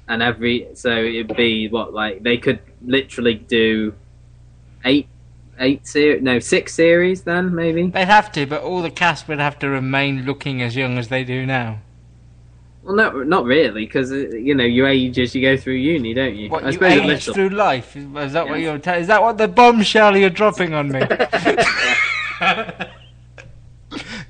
[0.07, 3.95] and every so it'd be what like they could literally do
[4.85, 5.07] eight
[5.59, 7.87] eight series no six series then maybe.
[7.87, 11.07] They'd have to, but all the cast would have to remain looking as young as
[11.07, 11.79] they do now.
[12.83, 16.35] Well, no, not really, because you know you age as you go through uni, don't
[16.35, 16.49] you?
[16.49, 17.95] What I you age through life?
[17.95, 18.77] Is, that what you're?
[18.77, 20.99] ta- is that what the bombshell you're dropping on me?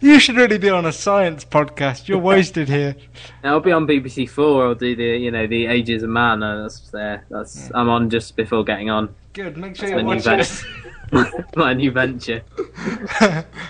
[0.01, 2.07] you should really be on a science podcast.
[2.07, 2.95] You're wasted here.
[3.43, 4.67] I'll be on BBC Four.
[4.67, 6.43] I'll do the you know the Ages of Man.
[6.43, 7.25] Uh, that's there.
[7.29, 9.15] That's I'm on just before getting on.
[9.33, 9.57] Good.
[9.57, 10.67] Make sure you my new watch venture.
[11.11, 11.45] it.
[11.55, 12.43] my new venture.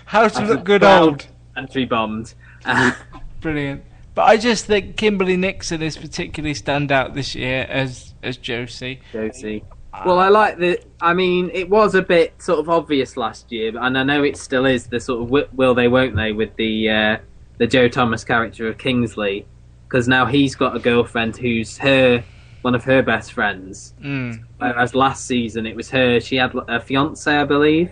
[0.06, 1.26] How to look good old.
[1.56, 2.34] Entry bombed.
[2.66, 2.92] Uh,
[3.40, 3.84] Brilliant.
[4.16, 9.02] But I just think Kimberley Nixon is particularly stand out this year as as Josie.
[9.12, 9.64] Josie.
[10.06, 10.80] Well, I like the.
[11.02, 14.38] I mean, it was a bit sort of obvious last year, and I know it
[14.38, 14.88] still is.
[14.88, 17.18] The sort of will they, won't they, with the uh,
[17.58, 19.46] the Joe Thomas character of Kingsley,
[19.88, 22.24] because now he's got a girlfriend who's her
[22.64, 23.94] one of her best friends.
[24.02, 24.44] Mm.
[24.58, 26.20] Whereas last season it was her.
[26.20, 27.92] She had a fiance, I believe.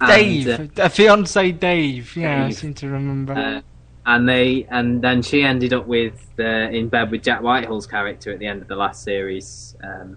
[0.00, 2.16] and, Dave, uh, a fiance Dave.
[2.16, 3.32] Yeah, I seem to remember.
[3.32, 3.60] Uh,
[4.06, 8.32] and they and then she ended up with uh, in bed with Jack Whitehall's character
[8.32, 9.76] at the end of the last series.
[9.82, 10.16] Um,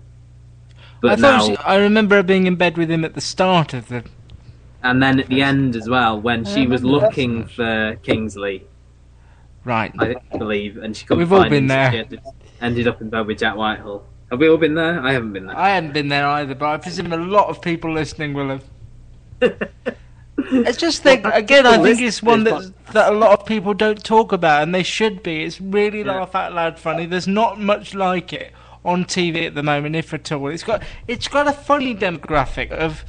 [1.02, 3.74] but thought now, she, I remember her being in bed with him at the start
[3.74, 4.06] of the.
[4.84, 8.65] and then at the end as well, when she was looking for Kingsley,
[9.65, 9.93] Right.
[9.98, 11.91] I believe, and she couldn't We've all been him, so there.
[11.91, 12.22] She ended,
[12.62, 14.06] ended up in bed with Jack Whitehall.
[14.30, 15.02] Have we all been there?
[15.02, 15.58] I haven't been there.
[15.58, 18.63] I hadn't been there either, but I presume a lot of people listening will have.
[20.51, 24.03] It's just that again, I think it's one that that a lot of people don't
[24.03, 25.43] talk about, and they should be.
[25.43, 27.06] It's really laugh out loud funny.
[27.06, 28.53] There's not much like it
[28.86, 30.47] on TV at the moment, if at all.
[30.47, 33.03] It's got it's got a funny demographic of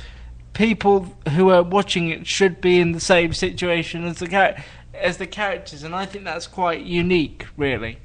[0.52, 4.56] people who are watching it should be in the same situation as the char-
[4.94, 7.98] as the characters, and I think that's quite unique, really.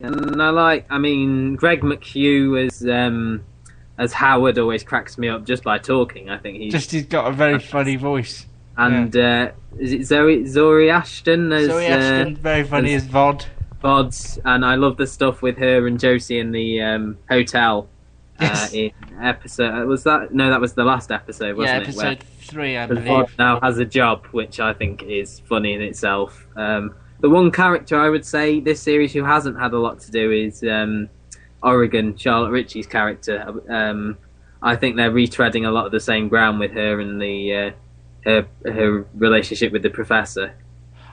[0.00, 3.44] And I like, I mean, Greg McHugh as um,
[3.98, 6.30] as Howard always cracks me up just by talking.
[6.30, 8.46] I think he's Just he's got a very funny voice.
[8.76, 13.08] and uh, is it Zoe Zoe Ashton as Zoe Ashton, uh, very funny as as
[13.08, 13.46] Vod.
[13.82, 17.88] Vods, and I love the stuff with her and Josie in the um, hotel.
[18.40, 18.72] Uh, Yes.
[18.72, 18.90] in
[19.22, 22.24] episode was that no, that was the last episode, Yeah, wasn't episode it?
[22.40, 23.04] three, I believe.
[23.04, 26.44] Vod now has a job, which I think is funny in itself.
[26.56, 30.10] Um, the one character I would say this series who hasn't had a lot to
[30.10, 31.08] do is um,
[31.64, 33.52] Oregon, Charlotte Ritchie's character.
[33.68, 34.18] Um,
[34.62, 37.70] I think they're retreading a lot of the same ground with her and the uh,
[38.24, 40.54] her her relationship with the professor.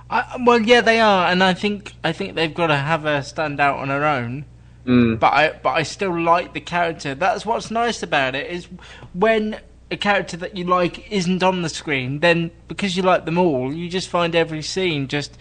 [0.10, 3.22] I, well, yeah, they are, and I think I think they've got to have her
[3.22, 4.46] stand out on her own.
[4.86, 5.20] Mm.
[5.20, 7.16] But I but I still like the character.
[7.16, 8.68] That's what's nice about it is
[9.14, 9.60] when
[9.92, 13.74] a character that you like isn't on the screen, then because you like them all,
[13.74, 15.38] you just find every scene just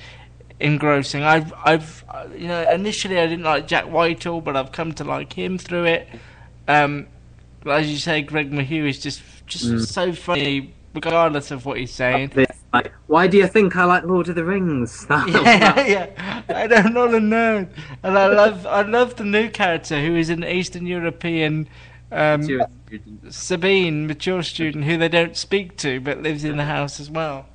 [0.61, 1.23] engrossing.
[1.23, 2.05] I've I've
[2.37, 5.85] you know initially I didn't like Jack Whitehall, but I've come to like him through
[5.87, 6.09] it.
[6.69, 7.09] Um,
[7.63, 9.87] but as you say, Greg McHugh is just just Mm.
[9.87, 12.33] so funny, regardless of what he's saying.
[12.73, 15.05] Like, why do you think I like Lord of the Rings?
[15.07, 16.43] That- yeah, yeah.
[16.49, 17.69] I not a nerd,
[18.05, 21.69] and I love I love the new character who is an Eastern European
[22.13, 22.61] um.
[23.31, 27.47] Sabine, mature student who they don't speak to, but lives in the house as well.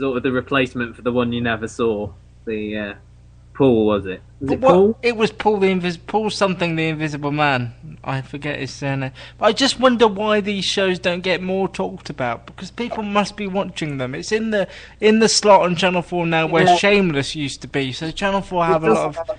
[0.00, 2.10] Sort of the replacement for the one you never saw.
[2.46, 2.94] The uh,
[3.54, 4.22] Paul was it?
[4.40, 4.98] Was it What- Paul?
[5.02, 7.74] It was Paul the Invis- Paul something the Invisible Man.
[8.02, 9.12] I forget his surname.
[9.38, 13.36] But I just wonder why these shows don't get more talked about because people must
[13.36, 14.14] be watching them.
[14.14, 14.66] It's in the
[15.00, 16.76] in the slot on Channel Four now where Yeah.
[16.76, 17.92] Shameless used to be.
[17.92, 19.38] So Channel Four have a lot of.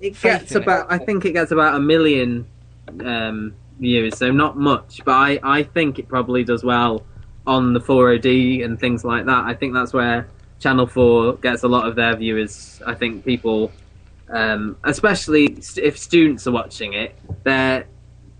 [0.00, 0.62] It gets in it.
[0.64, 0.86] about.
[0.92, 2.46] I think it gets about a million
[3.04, 5.00] um, views, so not much.
[5.04, 7.02] But I, I think it probably does well
[7.46, 9.44] on the 4OD and things like that.
[9.44, 10.28] I think that's where
[10.60, 12.80] Channel Four gets a lot of their viewers.
[12.86, 13.72] I think people,
[14.30, 17.86] um, especially st- if students are watching it, they're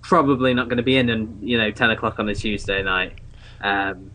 [0.02, 3.14] probably not going to be in and you know 10 o'clock on a Tuesday night.
[3.60, 4.10] Um,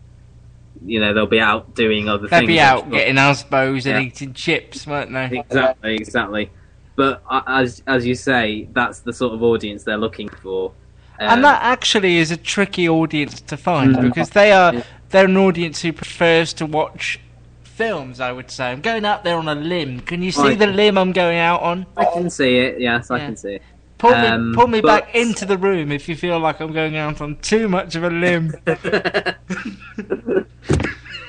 [0.84, 2.46] you know they'll be out doing other They'd things.
[2.46, 4.00] be out getting asbos and Yeah.
[4.00, 5.38] eating chips, weren't they?
[5.40, 6.50] Exactly, exactly.
[6.94, 10.72] But uh, as as you say, that's the sort of audience they're looking for.
[11.20, 14.02] Um, and that actually is a tricky audience to find Mhm.
[14.02, 14.82] because they are Yeah.
[15.10, 17.18] they're an audience who prefers to watch
[17.64, 18.20] films.
[18.20, 20.00] I would say I'm going out there on a limb.
[20.00, 20.58] Can you see Right.
[20.58, 21.86] the limb I'm going out on?
[21.96, 22.80] I can see it.
[22.80, 23.62] Yes, I can see it.
[23.98, 26.72] Pull Um, me, pull me but- back into the room if you feel like I'm
[26.72, 28.52] going out on too much of a limb.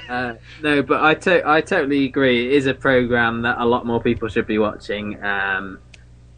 [0.10, 2.48] Uh, no, but I to- I totally agree.
[2.48, 5.24] It is a program that a lot more people should be watching.
[5.24, 5.78] Um,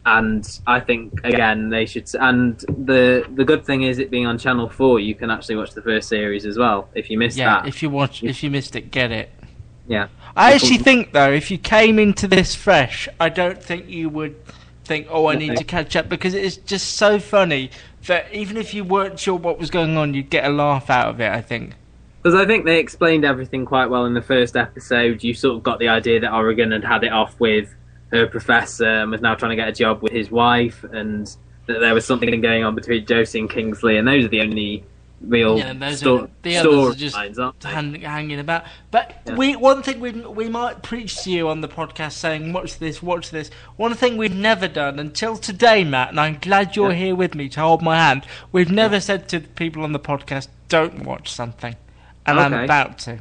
[0.04, 2.08] and I think again they should.
[2.14, 5.72] And the the good thing is it being on Channel Four, you can actually watch
[5.72, 7.68] the first series as well if you missed yeah, that.
[7.68, 9.30] if you watch, if you missed it, get it.
[9.86, 14.08] yeah, I actually think though, if you came into this fresh, I don't think you
[14.08, 14.36] would
[14.84, 17.70] think, "Oh, I need to catch up," because it is just so funny
[18.06, 21.08] that even if you weren't sure what was going on, you'd get a laugh out
[21.08, 21.30] of it.
[21.30, 21.74] I think.
[22.22, 25.24] Because I think they explained everything quite well in the first episode.
[25.24, 27.74] You sort of got the idea that Oregon had had it off with
[28.12, 31.26] her professor and was now trying to get a job with his wife, and
[31.66, 34.84] that there was something going on between Josie and Kingsley, and those are the only
[35.20, 38.64] real Yeah, those sto- are, the others are just lines, hang, hanging about.
[38.90, 39.36] But Yeah.
[39.36, 43.02] we one thing we we might preach to you on the podcast saying, "Watch this,
[43.02, 46.96] watch this." One thing we've never done until today, Matt, and I'm glad you're Yeah.
[46.96, 48.24] here with me to hold my hand.
[48.50, 51.76] We've never said to people on the podcast, "Don't watch something,"
[52.26, 53.20] and I'm about to.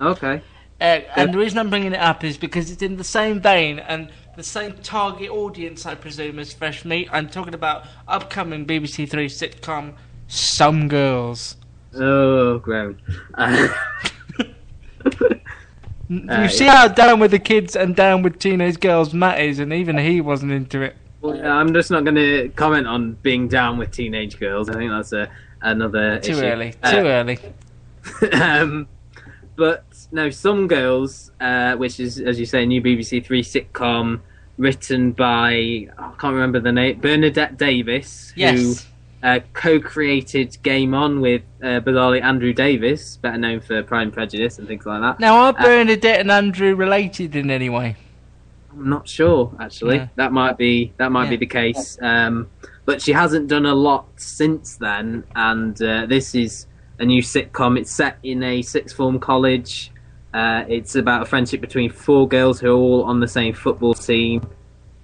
[0.00, 0.42] Okay.
[0.80, 3.78] Uh, and the reason I'm bringing it up is because it's in the same vein
[3.80, 7.08] and the same target audience, I presume, as Fresh Meat.
[7.10, 9.94] I'm talking about upcoming BBC Three sitcom
[10.28, 11.56] Some Girls.
[11.96, 13.02] Oh, grown.
[13.34, 13.66] Uh,
[16.08, 19.58] you Uh, see how down with the kids and down with teenage girls Matt is,
[19.58, 20.94] and even he wasn't into it.
[21.20, 24.70] well, yeah, I'm just not going to comment on being down with teenage girls.
[24.70, 25.28] I think that's a,
[25.62, 26.44] another Too issue.
[26.44, 26.74] early.
[26.82, 27.38] Uh, Too early.
[28.40, 28.86] um,
[29.56, 34.20] but no, some girls, uh, which is as you say, a new BBC Three sitcom
[34.56, 35.52] written by
[35.98, 38.58] I can't remember the name, Bernadette Davis, Yes.
[38.60, 38.74] who
[39.26, 44.58] uh, co-created Game On with uh, bizarrely Andrew Davies, better known for Pride and Prejudice
[44.58, 45.18] and things like that.
[45.20, 47.96] Now, are Uh, Bernadette and Andrew related in any way?
[48.72, 49.96] I'm not sure actually.
[49.96, 50.08] Yeah.
[50.16, 51.98] That might be that might be the case.
[52.00, 52.48] Um,
[52.84, 56.66] but she hasn't done a lot since then, and uh, this is
[56.98, 57.78] a new sitcom.
[57.78, 59.90] It's set in a sixth form college.
[60.34, 63.94] Uh, it's about a friendship between four girls who are all on the same football
[63.94, 64.46] team.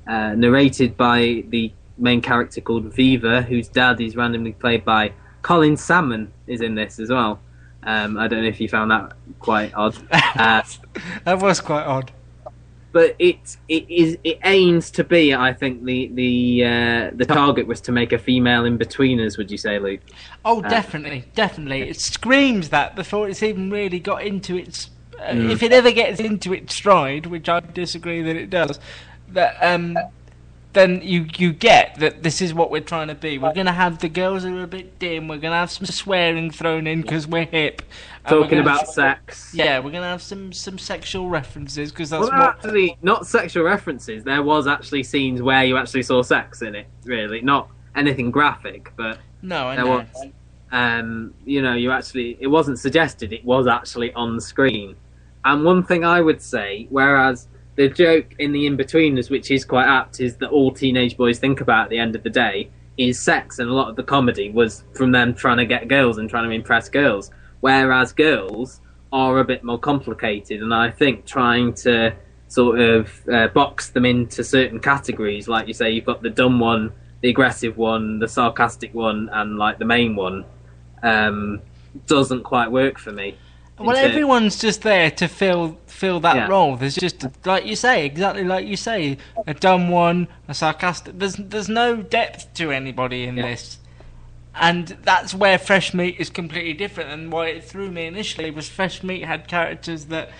[0.06, 5.76] Uh, narrated by the main character called Viva, whose dad is randomly played by Colin
[5.76, 6.30] Salmon.
[6.46, 7.40] Is in this as well.
[7.84, 9.96] Um, I don't know if you found that quite odd.
[10.36, 10.62] Uh,
[11.24, 12.10] That was quite odd.
[12.92, 15.34] but it it is it aims to be.
[15.34, 19.38] I think the the uh, the target was to make a female Inbetweeners.
[19.38, 20.00] Would you say, Luke?
[20.44, 21.82] Oh, Uh, definitely, definitely.
[21.88, 24.90] It screams that before it's even really got into its.
[25.20, 25.50] Mm.
[25.50, 28.78] If it ever gets into its stride, which I disagree that it does,
[29.28, 29.96] that um,
[30.72, 33.38] then you you get that this is what we're trying to be.
[33.38, 35.28] We're going to have the girls who are a bit dim.
[35.28, 37.82] We're going to have some swearing thrown in because we're hip.
[38.24, 39.52] we're Talking gonna- about sex.
[39.54, 42.56] Yeah, we're going to have some some sexual references because that's Well, what.
[42.56, 44.24] actually not sexual references.
[44.24, 46.86] There was actually scenes where you actually saw sex in it.
[47.04, 49.90] Really, not anything graphic, but No, I there know.
[49.98, 50.26] was.
[50.72, 54.96] Um, you know, you actually it wasn't suggested; it was actually on screen.
[55.44, 59.86] And one thing I would say, whereas the joke in the Inbetweeners, which is quite
[59.86, 63.20] apt, is that all teenage boys think about at the end of the day is
[63.20, 66.30] sex, and a lot of the comedy was from them trying to get girls and
[66.30, 67.30] trying to impress girls.
[67.60, 68.80] Whereas girls
[69.12, 72.14] are a bit more complicated, and I think trying to
[72.48, 76.60] sort of uh, box them into certain categories, like you say, you've got the dumb
[76.60, 80.44] one, the aggressive one, the sarcastic one, and like the main one,
[81.02, 81.60] um,
[82.06, 83.36] doesn't quite work for me.
[83.78, 86.46] Well, Into- everyone's just there to fill fill that Yeah.
[86.48, 86.76] role.
[86.76, 89.16] There's just like you say, exactly like you say,
[89.46, 91.18] a dumb one, a sarcastic.
[91.18, 93.46] There's there's no depth to anybody in Yeah.
[93.48, 93.78] this,
[94.54, 97.10] and that's where Fresh Meat is completely different.
[97.10, 100.30] And why it threw me initially was Fresh Meat had characters that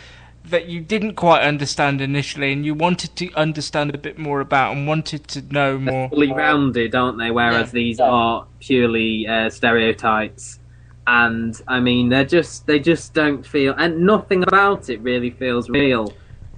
[0.47, 4.76] that you didn't quite understand initially, and you wanted to understand a bit more about
[4.76, 6.09] and wanted to know more.
[6.11, 7.30] fully rounded, aren't they?
[7.30, 10.59] Whereas these are purely uh, stereotypes,
[11.07, 15.69] and I mean they're just they just don't feel, and nothing about it really feels
[15.69, 16.13] real.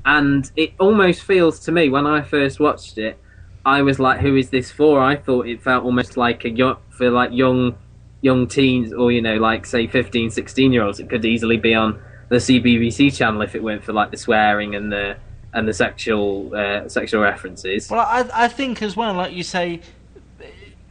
[0.04, 3.18] And it almost feels to me when I first watched it,
[3.64, 6.76] I was like, "Who is this for?" I thought it felt almost like a young
[6.90, 7.76] for like young
[8.22, 11.74] young teens or you know like say 15 16 year olds it could easily be
[11.74, 15.16] on the CBBC channel if it weren't for like the swearing and the
[15.52, 19.80] and the sexual uh, sexual references Well, I I think as well, like you say,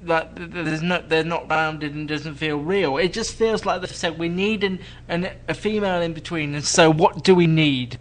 [0.05, 2.97] like th- th- there's no they're not rounded and doesn't feel real.
[2.97, 6.63] It just feels like they said we need an, an a female in between, and
[6.63, 7.99] so what do we need?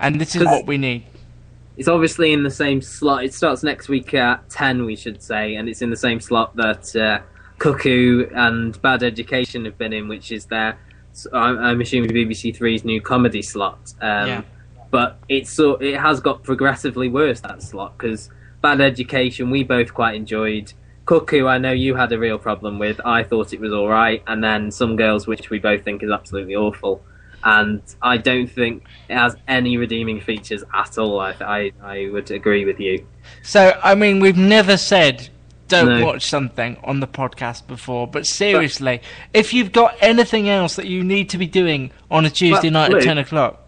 [0.00, 1.06] And this is what we need.
[1.76, 3.24] It's obviously in the same slot.
[3.24, 6.54] It starts next week at 10, we should say, and it's in the same slot
[6.56, 7.20] that uh,
[7.58, 10.78] Cuckoo and Bad Education have been in, which is their,
[11.32, 13.92] I'm, I'm assuming BBC Three's new comedy slot.
[14.00, 14.42] Um, Yeah.
[14.90, 18.30] But it's so it has got progressively worse that slot because
[18.60, 20.72] Bad Education we both quite enjoyed.
[21.06, 23.00] Cuckoo, I know you had a real problem with.
[23.04, 26.10] I thought it was all right, and then Some Girls, which we both think is
[26.10, 27.02] absolutely awful
[27.44, 31.20] and I don't think it has any redeeming features at all.
[31.20, 33.06] I, I, I would agree with you.
[33.42, 35.28] So I mean, we've never said
[35.68, 36.04] don't No.
[36.04, 39.00] watch something on the podcast before, but seriously,
[39.32, 42.90] if you've got anything else that you need to be doing on a Tuesday night
[42.90, 43.60] Luke, at ten o'clock,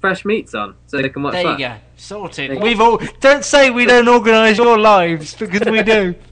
[0.00, 1.58] Fresh meat's on, so they can watch there that.
[1.58, 2.62] you go, sorted.
[2.62, 6.14] We've all don't say we don't organise your lives because we do.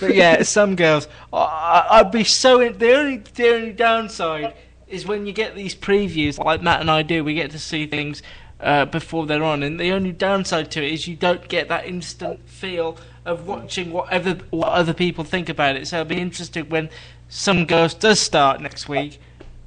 [0.00, 2.60] but yeah, some girls, I, I'd be so.
[2.60, 4.54] In, the only the only downside
[4.88, 7.24] is when you get these previews, like Matt and I do.
[7.24, 8.22] We get to see things
[8.60, 11.86] uh, before they're on, and the only downside to it is you don't get that
[11.86, 15.86] instant feel of watching whatever what other people think about it.
[15.86, 16.90] So I'll be interested when
[17.28, 19.20] some girls does start next week,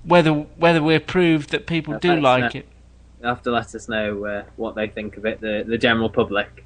[0.03, 2.59] whether whether we're proved that people do like know.
[2.59, 2.67] it.
[3.19, 6.09] You'll have to let us know uh, what they think of it, the, the general
[6.09, 6.63] public.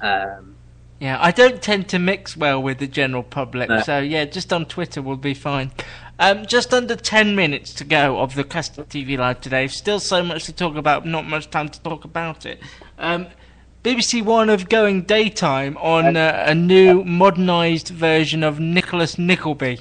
[0.00, 0.56] Um,
[1.00, 3.80] Yeah, I don't tend to mix well with the general public, No.
[3.80, 5.72] so yeah, just on Twitter will be fine.
[6.18, 9.66] Um, just under 10 minutes to go of the Custard TV Live today.
[9.68, 12.60] Still so much to talk about, not much time to talk about it.
[12.98, 13.28] Um,
[13.82, 19.80] BBC One of going daytime on uh, a new modernised version of Nicholas Nickleby.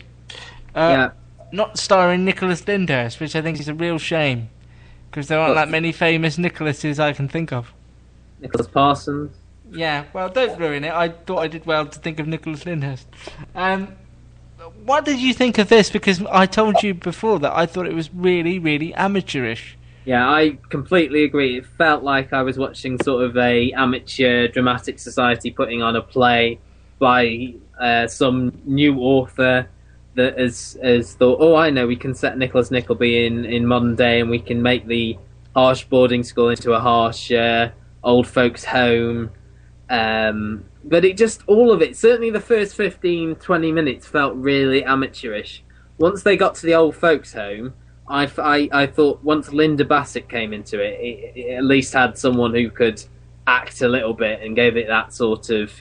[0.73, 1.09] Uh, yeah,
[1.51, 4.47] Not starring Nicholas Lyndhurst, which I think is a real shame,
[5.11, 7.73] because there aren't that many famous Nicholases I can think of.
[8.39, 9.35] Nicholas Parsons.
[9.71, 10.93] Yeah, well, don't ruin it.
[10.93, 13.05] I thought I did well to think of Nicholas Lyndhurst.
[13.55, 13.95] Um,
[14.83, 15.89] what did you think of this?
[15.89, 19.77] Because I told you before that I thought it was really, really amateurish.
[20.05, 21.57] Yeah, I completely agree.
[21.57, 26.01] It felt like I was watching sort of a amateur dramatic society putting on a
[26.01, 26.59] play
[26.97, 29.69] by uh, some new author
[30.15, 33.95] that has has thought, oh, I know, we can set Nicholas Nickleby in in modern
[33.95, 35.17] day, and we can make the
[35.55, 37.69] harsh boarding school into a harsh uh,
[38.03, 39.31] old folks' home.
[39.89, 44.83] Um, but it just all of it, certainly the first 15, 20 minutes felt really
[44.83, 45.63] amateurish.
[45.97, 47.73] Once they got to the old folks' home,
[48.07, 48.23] I
[48.71, 52.69] I thought once Linda Bassett came into it, it, it at least had someone who
[52.69, 53.03] could
[53.45, 55.71] act a little bit and gave it that sort of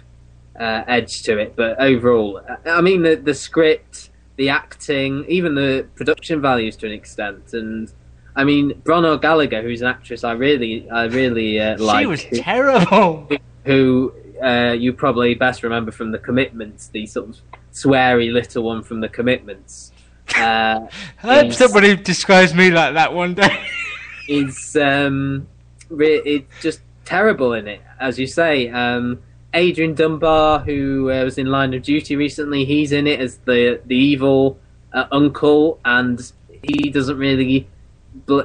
[0.58, 1.54] uh, edge to it.
[1.56, 6.86] But overall, I- I mean, the, the script, the acting, even the production values to
[6.86, 7.92] an extent, and
[8.34, 12.00] I mean, Bronagh Gallagher, who's an actress I really, I really uh, like.
[12.00, 13.28] she was terrible.
[13.68, 17.36] who uh, you probably best remember from the Commitments, the sort of
[17.70, 19.92] sweary little one from the Commitments.
[20.34, 20.86] Uh,
[21.22, 23.66] I hope somebody describes me like that one day.
[24.28, 25.46] is um,
[25.90, 28.70] re- it's just terrible in it, as you say.
[28.70, 33.36] Um, Adrian Dunbar, who uh, was in Line of Duty recently, he's in it as
[33.44, 34.58] the the evil
[34.94, 37.68] uh, uncle, and he doesn't really,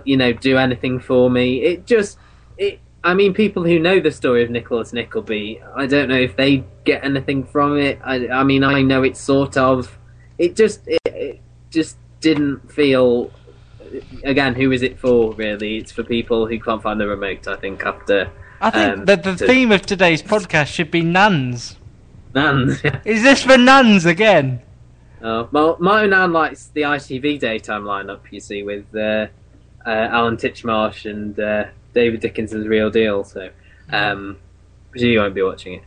[0.03, 1.61] you know, do anything for me.
[1.61, 2.17] It just.
[3.03, 6.63] I mean, people who know the story of Nicholas Nickleby, I don't know if they
[6.85, 7.99] get anything from it.
[8.03, 9.97] I, I mean, I know it's sort of.
[10.37, 13.31] It just, it, it just didn't feel
[14.23, 15.33] again, who is it for?
[15.33, 17.47] Really, it's for people who can't find the remote.
[17.47, 18.31] I think after
[18.61, 21.77] I think um, that the to- theme of today's podcast should be nuns.
[22.33, 22.69] Nan.
[23.05, 24.61] Is this for nuns again?
[25.21, 28.21] oh, well, my nan likes the ITV daytime lineup.
[28.31, 29.27] You see, with uh,
[29.85, 33.23] uh, Alan Titchmarsh and uh, David Dickinson's Real Deal.
[33.23, 33.49] So,
[33.91, 34.37] um,
[34.91, 35.83] presume you won't be watching it.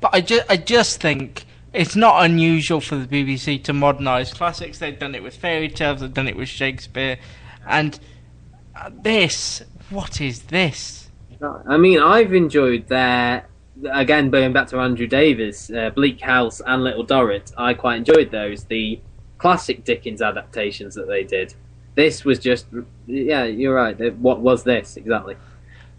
[0.00, 4.78] But I just, I just think it's not unusual for the BBC to modernise classics.
[4.78, 6.00] They've done it with fairy tales.
[6.00, 7.18] They've done it with Shakespeare,
[7.66, 7.98] and
[8.76, 11.10] uh, this, what is this?
[11.66, 13.46] I mean, I've enjoyed their
[13.92, 17.52] again going back to Andrew Davies, uh, Bleak House and Little Dorrit.
[17.56, 19.00] I quite enjoyed those, the
[19.38, 21.54] classic Dickens adaptations that they did.
[21.94, 22.66] This was just
[23.06, 24.14] yeah, you're right.
[24.16, 25.36] What was this exactly?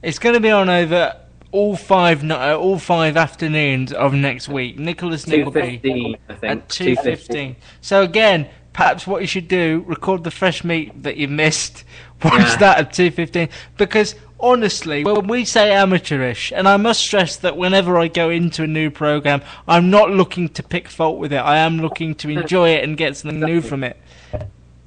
[0.02, 1.14] It's going to be on over
[1.52, 4.78] all five uh, all five afternoons of next week.
[4.78, 6.52] Nicholas Nickleby fifteen, I think.
[6.52, 7.56] at two fifteen.
[7.82, 11.84] So again, perhaps what you should do: record the fresh meat that you missed.
[12.24, 12.58] Watch Yeah.
[12.58, 13.50] that at two fifteen.
[13.78, 18.64] Because honestly, when we say amateurish, and I must stress that whenever I go into
[18.64, 21.38] a new program, I'm not looking to pick fault with it.
[21.38, 23.98] I am looking to enjoy it and get something new from it.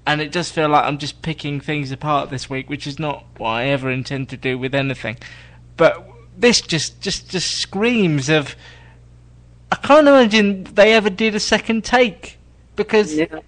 [0.09, 3.26] And it does feel like I'm just picking things apart this week, which is not
[3.36, 5.18] what I ever intend to do with anything.
[5.76, 6.02] But
[6.34, 8.56] this just just just screams of.
[9.70, 12.38] I can't imagine they ever did a second take
[12.74, 13.40] because Yeah.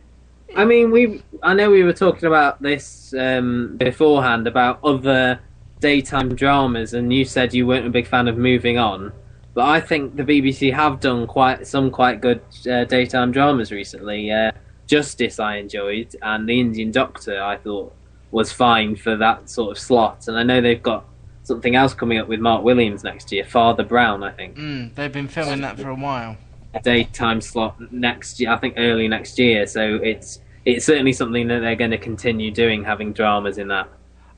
[0.54, 1.22] I mean, we.
[1.42, 5.40] I know we were talking about this um, beforehand about other
[5.80, 9.14] daytime dramas, and you said you weren't a big fan of Moving On,
[9.54, 14.30] but I think the BBC have done quite some quite good uh, daytime dramas recently.
[14.30, 14.52] Uh,
[14.90, 17.94] Justice I enjoyed, and The Indian Doctor I thought
[18.32, 20.26] was fine for that sort of slot.
[20.26, 21.04] And I know they've got
[21.44, 25.12] something else coming up with Mark Williams next year, Father Brown, I think mm, they've
[25.12, 26.36] been filming that for a while.
[26.74, 28.50] A daytime slot next year.
[28.50, 29.66] I think early next year.
[29.66, 33.88] So it's it's certainly something that they're going to continue doing, having dramas in that.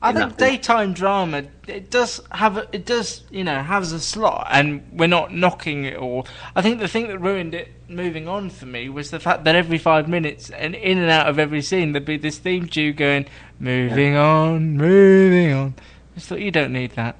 [0.03, 4.47] I think daytime drama it does have a, it does you know has a slot,
[4.51, 6.27] and we're not knocking it all.
[6.55, 9.55] I think the thing that ruined it moving on for me was the fact that
[9.55, 12.95] every five minutes and in and out of every scene there'd be this theme tune
[12.95, 13.25] going
[13.59, 15.75] moving on, moving on.
[15.77, 17.15] I just thought you don't need that.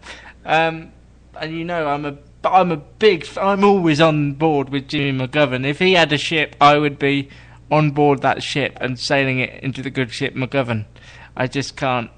[0.46, 0.92] Um,
[1.40, 5.66] and you know I'm a I'm a big I'm always on board with Jimmy McGovern.
[5.66, 7.30] If he had a ship, I would be
[7.72, 10.86] on board that ship and sailing it into the good ship McGovern.
[11.36, 12.12] I just can't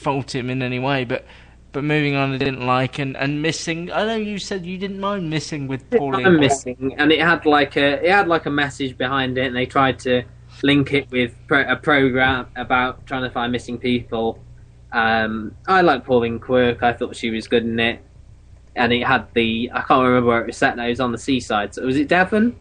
[0.00, 1.24] fault him in any way, but
[1.72, 3.92] but moving on, I didn't like and, and missing.
[3.92, 6.26] I know you said you didn't mind missing with Pauline.
[6.26, 9.54] I'm missing, and it had like a it had like a message behind it, and
[9.56, 10.24] they tried to
[10.62, 14.40] link it with pro- a program about trying to find missing people.
[14.92, 16.82] Um, I like Pauline Quirk.
[16.82, 18.00] I thought she was good in it,
[18.74, 20.86] and it had the I can't remember where it was set now.
[20.86, 21.74] It was on the seaside.
[21.74, 22.56] So was it Devon?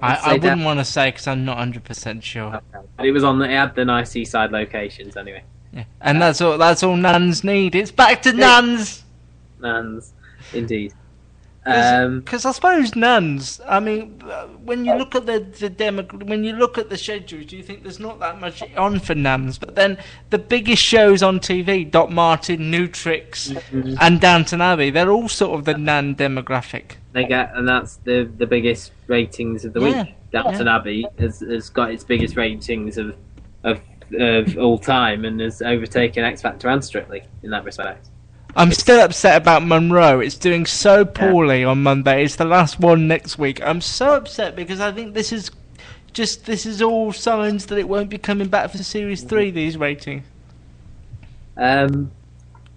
[0.00, 0.64] I, I wouldn't Devon.
[0.64, 2.60] want to say because I'm not hundred percent sure.
[2.96, 5.42] But it was on the it had the nice seaside locations anyway.
[5.78, 5.84] Yeah.
[6.00, 6.58] And that's all.
[6.58, 7.74] That's all nuns need.
[7.74, 9.04] It's back to nuns.
[9.60, 10.12] Nuns,
[10.52, 10.92] indeed.
[11.66, 13.60] Um, Because I suppose nuns.
[13.68, 14.20] I mean,
[14.64, 17.62] when you look at the the demo, when you look at the schedules, do you
[17.62, 19.58] think there's not that much on for nuns.
[19.58, 19.98] But then
[20.30, 23.94] the biggest shows on TV, Doc Martin, New Tricks, Mm-hmm.
[24.00, 26.92] and Downton Abbey, they're all sort of the nun demographic.
[27.12, 30.14] they get, and that's the the biggest ratings of the Yeah, week.
[30.32, 33.14] Downton Abbey has, has got its biggest ratings of
[34.18, 38.08] of all time, and has overtaken X Factor and Strictly in that respect.
[38.56, 40.20] I'm still upset about Monroe.
[40.20, 42.24] It's doing so poorly on Monday.
[42.24, 43.62] It's the last one next week.
[43.62, 45.50] I'm so upset because I think this is
[46.12, 49.50] just this is all signs that it won't be coming back for series three.
[49.50, 50.24] These ratings.
[51.56, 52.10] Um,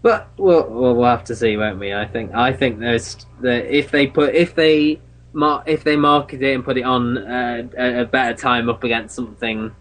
[0.02, 1.94] but we'll, we'll we'll have to see, won't we?
[1.94, 5.00] I think I think there's the if they put if they
[5.34, 8.84] mar- if they market it and put it on uh, a, a better time up
[8.84, 9.74] against something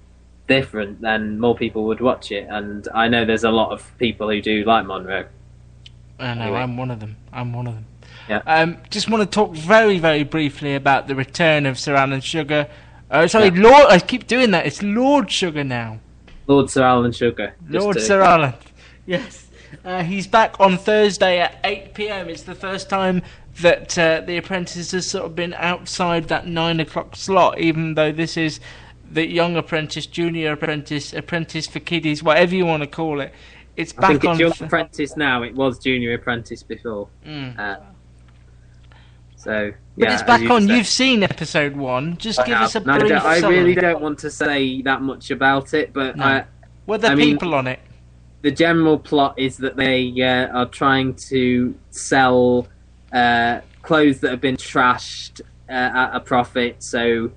[0.51, 2.47] different, then more people would watch it.
[2.51, 5.27] And I know there's a lot of people who do like Monroe.
[6.19, 6.43] I know.
[6.43, 6.59] Anyway.
[6.59, 7.17] I'm one of them.
[7.33, 7.87] I'm one of them.
[8.29, 8.43] Yeah.
[8.47, 12.69] Um, just want to talk very, very briefly about the return of Sir Alan Sugar.
[13.11, 13.87] Uh, sorry, Lord.
[13.89, 14.67] I keep doing that.
[14.67, 16.01] It's Lord Sugar now.
[16.47, 17.55] Lord Sir Alan Sugar.
[17.69, 18.55] Lord to- Sir Alan.
[19.07, 19.49] Yes.
[19.85, 22.29] Uh, he's back on Thursday at 8 pm.
[22.29, 23.23] It's the first time
[23.61, 28.13] that uh, The Apprentice has sort of been outside that 9 o'clock slot, even though
[28.13, 28.61] this is
[29.11, 33.33] the Young Apprentice, Junior Apprentice, Apprentice for Kiddies, whatever you want to call it.
[33.77, 34.31] It's I back think on.
[34.33, 35.43] it's Young Apprentice now.
[35.43, 37.09] It was Junior Apprentice before.
[37.27, 37.59] Mm.
[37.59, 37.77] Uh,
[39.37, 40.67] so, But yeah, it's back you on.
[40.67, 40.77] said.
[40.77, 42.17] You've seen episode one.
[42.19, 42.89] Just I give us a have.
[42.89, 46.25] And I brief I, really don't want to say that much about it, but No.
[46.25, 46.45] I,
[46.87, 47.81] Were there I mean- people on it?
[48.43, 52.67] the general plot is that they uh, are trying to sell
[53.13, 56.83] uh, clothes that have been trashed uh, at a profit.
[56.83, 57.31] So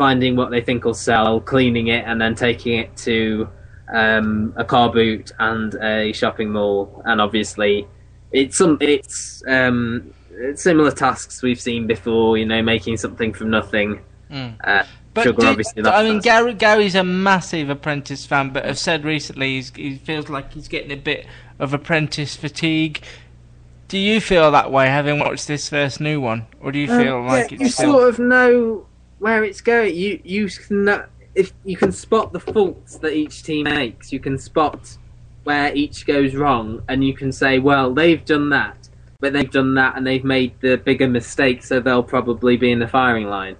[0.00, 3.46] finding what they think will sell, cleaning it, and then taking it to
[3.92, 7.02] um, a car boot and a shopping mall.
[7.04, 7.86] And obviously,
[8.32, 12.38] it's some it's um, it's similar tasks we've seen before.
[12.38, 14.00] You know, making something from nothing.
[14.30, 14.54] Mm.
[14.64, 15.84] Uh, But sugar, do- obviously.
[15.84, 20.28] I mean, Gary, Gary's a massive Apprentice fan, but I've said recently he's, he feels
[20.28, 21.26] like he's getting a bit
[21.58, 23.02] of Apprentice fatigue.
[23.88, 27.16] Do you feel that way, having watched this first new one, or do you feel
[27.16, 27.92] Um, like yeah, it's you still?
[27.94, 28.86] sort of know
[29.20, 29.94] where it's going.
[29.94, 31.04] You you can
[31.34, 34.12] if you can spot the faults that each team makes.
[34.12, 34.98] You can spot
[35.44, 38.88] where each goes wrong, and you can say, well, they've done that,
[39.20, 42.78] but they've done that, and they've made the bigger mistake, so they'll probably be in
[42.78, 43.56] the firing line.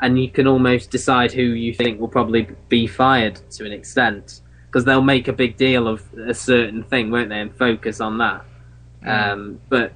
[0.00, 4.42] And you can almost decide who you think will probably be fired to an extent.
[4.74, 8.18] because they'll make a big deal of a certain thing, won't they, and focus on
[8.18, 8.44] that.
[9.06, 9.92] Um, but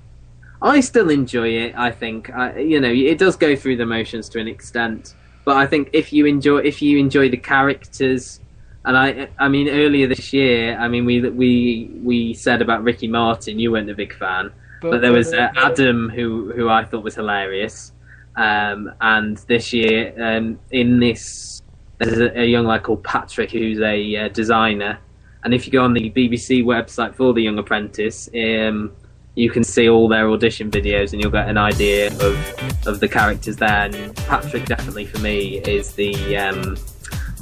[0.61, 1.75] I still enjoy it.
[1.77, 5.57] I think I, you know it does go through the motions to an extent, but
[5.57, 8.41] I think if you enjoy if you enjoy the characters,
[8.85, 13.07] and I I mean earlier this year, I mean we we we said about Ricky
[13.07, 14.53] Martin, you weren't a big fan,
[14.83, 17.93] but, there was uh, Adam who who I thought was hilarious,
[18.35, 21.63] um, and this year um, in this
[21.99, 24.99] there's a, a young lad called Patrick who's a uh, designer,
[25.45, 28.29] and if you go on the BBC website for the Young Apprentice.
[28.35, 28.93] Um,
[29.39, 33.09] you can see all their audition videos and you'll get an idea of of the
[33.09, 33.89] characters there.
[33.89, 36.77] And Patrick definitely for me is the um,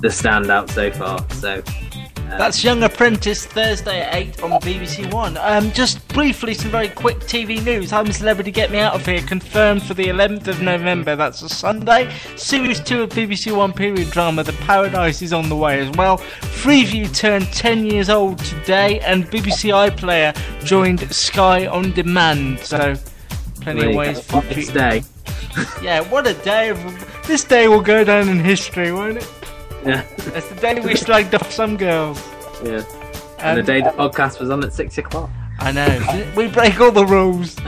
[0.00, 1.18] the standout so far.
[1.32, 1.62] So
[2.28, 5.38] That's Young Apprentice Thursday at 8 on BBC One.
[5.38, 7.92] Um, just briefly, some very quick TV news.
[7.92, 11.16] I'm a Celebrity Get Me Out of Here, confirmed for the 11th of November.
[11.16, 12.12] That's a Sunday.
[12.36, 16.18] Series 2 of BBC One period drama, The Paradise, is on the way as well.
[16.18, 22.58] Freeview turned 10 years old today, and BBC iPlayer joined Sky On Demand.
[22.58, 22.96] So,
[23.60, 25.02] plenty there of ways for This day.
[25.80, 26.68] Yeah, what a day.
[26.68, 29.45] Of, this day will go down in history, won't it?
[29.86, 32.20] Yeah, That's the day we slagged off some girls.
[32.64, 32.82] yeah.
[33.38, 35.30] And the day the podcast was on at six o'clock.
[35.58, 36.32] I know.
[36.36, 37.54] We break all the rules.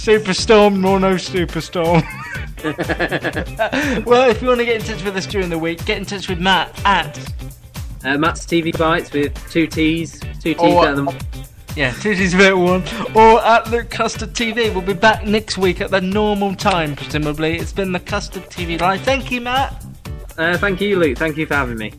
[0.00, 2.02] Superstorm or no superstorm.
[4.06, 6.04] well, if you want to get in touch with us during the week, get in
[6.04, 7.18] touch with Matt at
[8.04, 11.08] Uh, Matt's TV bites with two T's, two T's better than
[11.76, 12.82] yeah, Tuesday's bit one,
[13.14, 14.72] or at Luke Custard TV.
[14.74, 17.58] We'll be back next week at the normal time, presumably.
[17.58, 19.02] It's been the Custard TV live.
[19.02, 19.84] Thank you, Matt.
[20.38, 21.18] Uh, thank you, Luke.
[21.18, 21.92] Thank you for having me.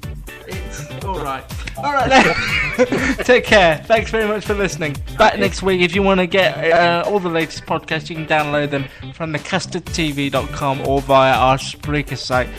[0.47, 1.43] It's all right.
[1.77, 3.15] All right, then.
[3.23, 3.77] Take care.
[3.86, 4.95] Thanks very much for listening.
[5.17, 5.82] Back next week.
[5.82, 9.34] If you want to get uh, all the latest podcasts, you can download them from
[9.34, 12.49] thecustardtv.com or via our Spreaker site.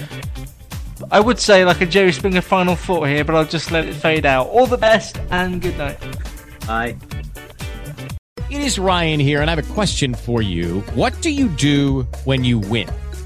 [1.10, 3.94] I would say like a Jerry Springer final thought here, but I'll just let it
[3.94, 4.48] fade out.
[4.48, 5.98] All the best and good night.
[6.66, 6.96] Bye.
[8.50, 10.80] It is Ryan here, and I have a question for you.
[10.94, 12.88] What do you do when you win?